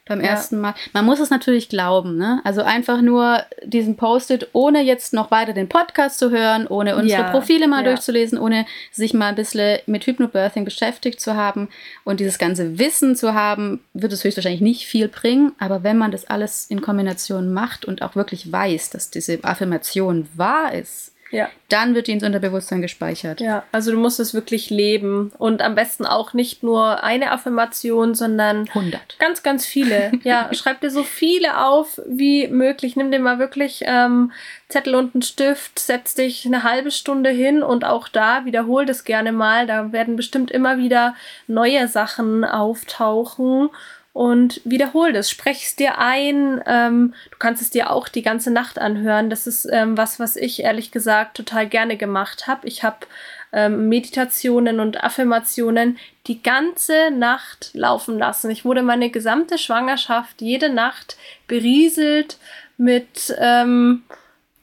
beim 0.07 0.21
Ja. 0.23 0.29
ersten 0.31 0.59
Mal. 0.61 0.75
Man 0.93 1.05
muss 1.05 1.21
es 1.21 1.31
natürlich 1.31 1.69
glauben, 1.69 2.17
ne? 2.17 2.41
Also 2.43 2.63
einfach 2.63 3.01
nur 3.01 3.45
diesen 3.65 3.97
Post-it, 3.97 4.49
ohne 4.55 4.83
jetzt 4.83 5.13
noch 5.13 5.31
weiter 5.31 5.53
den 5.53 5.69
Podcast 5.69 6.19
zu 6.19 6.31
hören, 6.31 6.67
ohne 6.67 6.97
unsere 6.97 7.23
Ja, 7.23 7.31
Profile 7.31 7.69
mal 7.69 7.85
ja. 7.85 7.91
durchzulesen, 7.93 8.37
ohne 8.39 8.67
sich 8.91 9.15
mal 9.15 9.29
ein 9.29 9.35
bisschen 9.37 9.79
mit 9.87 10.05
Hypnobirthing 10.07 10.65
beschäftigt 10.65 11.21
zu 11.21 11.37
haben 11.37 11.69
und 12.05 12.19
dieses 12.19 12.39
ganze 12.39 12.79
Wissen 12.81 13.15
zu 13.15 13.35
haben, 13.35 13.81
wird 13.93 14.13
es 14.13 14.25
höchstwahrscheinlich 14.25 14.63
nicht 14.63 14.87
viel 14.87 15.07
bringen. 15.07 15.53
Aber 15.61 15.85
wenn 15.85 15.99
man 15.99 16.11
das 16.11 16.25
alles 16.25 16.67
in 16.69 16.81
Kombination 16.81 17.53
macht 17.53 17.85
und 17.85 18.03
auch 18.03 18.17
wirklich 18.17 18.51
weiß, 18.51 18.91
dass 18.91 19.11
diese 19.11 19.39
Affirmation 19.45 20.29
wahr 20.35 20.75
ist, 20.75 21.13
Ja. 21.31 21.49
dann 21.69 21.95
wird 21.95 22.09
die 22.09 22.13
ins 22.13 22.25
Unterbewusstsein 22.25 22.83
gespeichert. 22.83 23.41
Ja, 23.41 23.63
also 23.73 23.93
du 23.93 23.99
musst 23.99 24.19
es 24.19 24.35
wirklich 24.35 24.71
leben 24.71 25.33
und 25.39 25.63
am 25.63 25.75
besten 25.75 26.05
auch 26.05 26.33
nicht 26.35 26.63
nur 26.63 27.05
eine 27.05 27.31
Affirmation, 27.31 28.15
sondern 28.15 28.69
100. 28.69 29.19
ganz, 29.19 29.43
ganz 29.43 29.67
viele. 29.67 30.13
Ja, 30.23 30.51
schreib 30.53 30.81
dir 30.81 30.91
so 30.91 31.03
viele 31.03 31.65
auf 31.67 32.01
wie 32.07 32.47
möglich. 32.49 32.95
Nimm 32.97 33.11
dir 33.11 33.21
mal 33.21 33.39
wirklich 33.39 33.83
ähm, 33.87 34.33
Zettel 34.69 34.95
und 34.95 35.15
einen 35.15 35.23
Stift, 35.23 35.79
setz 35.79 36.15
dich 36.15 36.45
eine 36.47 36.63
halbe 36.63 36.91
Stunde 36.91 37.31
hin 37.31 37.63
und 37.63 37.85
auch 37.85 38.09
da 38.09 38.45
wiederhol 38.45 38.87
das 38.87 39.05
gerne 39.05 39.33
mal. 39.33 39.67
Da 39.67 39.93
werden 39.93 40.17
bestimmt 40.17 40.51
immer 40.51 40.79
wieder 40.79 41.15
neue 41.47 41.89
Sachen 41.89 42.45
auftauchen. 42.45 43.71
Und 44.13 44.61
wiederhol 44.65 45.13
das, 45.13 45.31
sprech 45.31 45.65
es 45.65 45.77
dir 45.77 45.99
ein. 45.99 46.61
Ähm, 46.67 47.15
du 47.31 47.39
kannst 47.39 47.63
es 47.63 47.71
dir 47.71 47.91
auch 47.91 48.09
die 48.09 48.23
ganze 48.23 48.51
Nacht 48.51 48.79
anhören. 48.79 49.31
Das 49.31 49.47
ist 49.47 49.69
ähm, 49.71 49.97
was, 49.97 50.19
was 50.19 50.37
ich 50.37 50.63
ehrlich 50.63 50.91
gesagt 50.91 51.37
total 51.37 51.69
gerne 51.69 51.97
gemacht 51.97 52.49
habe. 52.49 52.67
Ich 52.67 52.83
habe 52.83 53.07
ähm, 53.53 53.89
Meditationen 53.89 54.81
und 54.81 55.03
Affirmationen 55.03 55.99
die 56.27 56.43
ganze 56.43 57.11
Nacht 57.13 57.71
laufen 57.73 58.19
lassen. 58.19 58.51
Ich 58.51 58.65
wurde 58.65 58.83
meine 58.83 59.11
gesamte 59.11 59.59
Schwangerschaft 59.59 60.41
jede 60.41 60.71
Nacht 60.71 61.17
berieselt 61.47 62.39
mit, 62.77 63.35
ähm, 63.39 64.03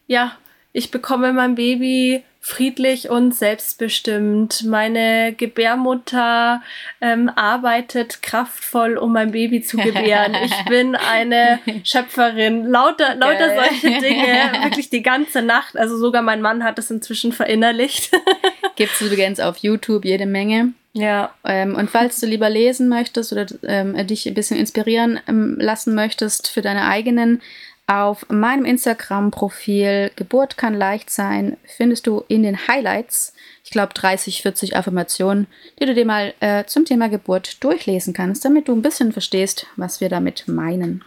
ja, 0.08 0.38
ich 0.74 0.92
bekomme 0.92 1.32
mein 1.34 1.56
Baby 1.56 2.24
friedlich 2.48 3.10
und 3.10 3.36
selbstbestimmt. 3.36 4.64
Meine 4.64 5.34
Gebärmutter 5.34 6.62
ähm, 7.02 7.30
arbeitet 7.36 8.24
kraftvoll, 8.24 8.96
um 8.98 9.12
mein 9.12 9.32
Baby 9.32 9.62
zu 9.62 9.76
gebären. 9.78 10.36
Ich 10.48 10.66
bin 10.66 10.96
eine 10.96 11.60
Schöpferin. 11.84 12.66
Lauter, 12.68 13.16
lauter 13.16 13.50
Geil. 13.50 13.70
solche 13.70 14.00
Dinge, 14.00 14.52
wirklich 14.64 14.90
die 14.90 15.04
ganze 15.04 15.42
Nacht. 15.42 15.76
Also 15.76 15.98
sogar 15.98 16.22
mein 16.22 16.42
Mann 16.42 16.64
hat 16.64 16.80
es 16.80 16.90
inzwischen 16.90 17.34
verinnerlicht. 17.34 18.12
Gibt 18.78 18.94
es 18.94 19.02
übrigens 19.02 19.42
auf 19.42 19.58
YouTube 19.58 20.06
jede 20.06 20.26
Menge. 20.26 20.74
ja, 20.94 21.34
Ähm, 21.44 21.76
und 21.76 21.90
falls 21.90 22.20
du 22.22 22.28
lieber 22.28 22.50
lesen 22.50 22.88
möchtest 22.88 23.34
oder 23.34 23.46
ähm, 23.64 24.08
dich 24.08 24.26
ein 24.26 24.36
bisschen 24.36 24.58
inspirieren 24.58 25.20
ähm, 25.28 25.58
lassen 25.60 25.96
möchtest 25.96 26.48
für 26.50 26.62
deine 26.62 26.86
eigenen, 26.88 27.42
auf 27.88 28.30
meinem 28.30 28.65
Instagram-Profil 28.65 30.12
Geburt 30.17 30.58
kann 30.58 30.73
leicht 30.73 31.10
sein, 31.10 31.56
findest 31.63 32.06
du 32.06 32.23
in 32.28 32.43
den 32.43 32.67
Highlights, 32.67 33.34
ich 33.63 33.71
glaube 33.71 33.93
30, 33.93 34.41
40 34.41 34.76
Affirmationen, 34.76 35.47
die 35.80 35.86
du 35.86 35.95
dir 35.95 36.06
mal 36.06 36.34
äh, 36.41 36.65
zum 36.65 36.84
Thema 36.84 37.08
Geburt 37.08 37.63
durchlesen 37.63 38.13
kannst, 38.13 38.43
damit 38.43 38.67
du 38.67 38.73
ein 38.73 38.82
bisschen 38.82 39.13
verstehst, 39.13 39.67
was 39.78 40.02
wir 40.02 40.10
damit 40.10 40.47
meinen. 40.47 41.04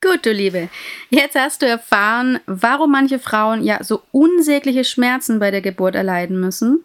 Gut, 0.00 0.24
du 0.24 0.32
Liebe. 0.32 0.68
Jetzt 1.10 1.34
hast 1.34 1.60
du 1.60 1.66
erfahren, 1.66 2.40
warum 2.46 2.92
manche 2.92 3.18
Frauen 3.18 3.62
ja 3.62 3.82
so 3.82 4.00
unsägliche 4.12 4.84
Schmerzen 4.84 5.40
bei 5.40 5.50
der 5.50 5.60
Geburt 5.60 5.94
erleiden 5.94 6.40
müssen, 6.40 6.84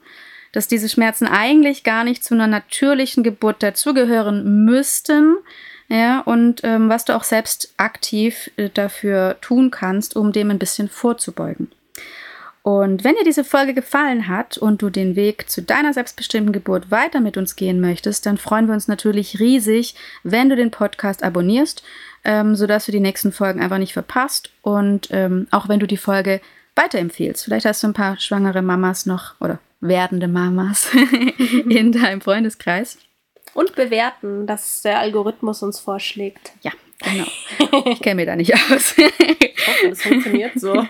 dass 0.52 0.68
diese 0.68 0.90
Schmerzen 0.90 1.28
eigentlich 1.28 1.84
gar 1.84 2.04
nicht 2.04 2.24
zu 2.24 2.34
einer 2.34 2.48
natürlichen 2.48 3.24
Geburt 3.24 3.62
dazugehören 3.62 4.66
müssten, 4.66 5.38
ja, 5.88 6.22
und 6.22 6.62
ähm, 6.64 6.90
was 6.90 7.06
du 7.06 7.16
auch 7.16 7.24
selbst 7.24 7.74
aktiv 7.78 8.52
äh, 8.58 8.70
dafür 8.70 9.38
tun 9.42 9.72
kannst, 9.72 10.16
um 10.16 10.32
dem 10.32 10.52
ein 10.52 10.60
bisschen 10.60 10.90
vorzubeugen. 10.90 11.72
Und 12.64 13.04
wenn 13.04 13.14
dir 13.14 13.24
diese 13.24 13.44
Folge 13.44 13.76
gefallen 13.76 14.28
hat 14.28 14.58
und 14.58 14.82
du 14.82 14.90
den 14.90 15.16
Weg 15.16 15.52
zu 15.52 15.62
deiner 15.62 15.94
selbstbestimmten 15.94 16.52
Geburt 16.52 16.90
weiter 16.90 17.20
mit 17.20 17.38
uns 17.38 17.56
gehen 17.56 17.80
möchtest, 17.80 18.26
dann 18.26 18.40
freuen 18.40 18.66
wir 18.66 18.74
uns 18.74 18.88
natürlich 18.88 19.40
riesig, 19.40 19.94
wenn 20.24 20.50
du 20.50 20.56
den 20.56 20.72
Podcast 20.72 21.22
abonnierst, 21.22 21.84
ähm, 22.24 22.56
sodass 22.56 22.88
du 22.88 22.92
die 22.92 23.00
nächsten 23.00 23.32
Folgen 23.32 23.62
einfach 23.62 23.78
nicht 23.78 23.94
verpasst. 23.94 24.50
Und 24.64 25.10
ähm, 25.12 25.46
auch 25.52 25.70
wenn 25.70 25.80
du 25.80 25.86
die 25.86 25.96
Folge 25.96 26.42
weiterempfehlst. 26.76 27.44
Vielleicht 27.44 27.66
hast 27.66 27.84
du 27.84 27.88
ein 27.88 27.94
paar 27.94 28.20
schwangere 28.20 28.62
Mamas 28.62 29.06
noch 29.06 29.40
oder 29.40 29.60
werdende 29.80 30.28
Mamas 30.28 30.90
in 31.70 31.92
deinem 31.92 32.22
Freundeskreis. 32.22 32.98
Und 33.56 33.74
bewerten, 33.74 34.46
dass 34.46 34.84
der 34.84 35.00
Algorithmus 35.00 35.64
uns 35.64 35.80
vorschlägt. 35.80 36.52
Ja, 36.62 36.72
genau. 37.00 37.26
Ich 37.88 38.02
kenne 38.02 38.16
mich 38.16 38.26
da 38.26 38.36
nicht 38.36 38.54
aus. 38.54 38.96
Ich 38.98 39.68
hoffe, 39.68 39.90
das 39.90 40.02
funktioniert 40.04 40.60
so. 40.60 40.86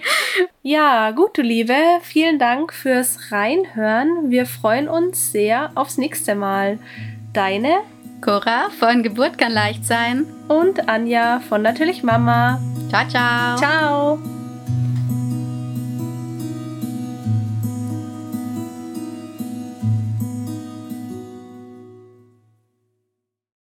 ja, 0.62 1.10
gut, 1.10 1.36
du 1.36 1.42
Liebe, 1.42 1.74
vielen 2.02 2.38
Dank 2.38 2.72
fürs 2.72 3.30
Reinhören. 3.30 4.30
Wir 4.30 4.46
freuen 4.46 4.88
uns 4.88 5.32
sehr 5.32 5.72
aufs 5.74 5.98
nächste 5.98 6.34
Mal. 6.34 6.78
Deine 7.32 7.80
Cora 8.20 8.70
von 8.78 9.02
Geburt 9.02 9.36
kann 9.36 9.52
leicht 9.52 9.84
sein. 9.84 10.24
und 10.48 10.88
Anja 10.88 11.40
von 11.48 11.60
Natürlich 11.62 12.02
Mama. 12.02 12.60
Ciao, 12.88 13.06
ciao. 13.08 13.56
Ciao. 13.58 14.43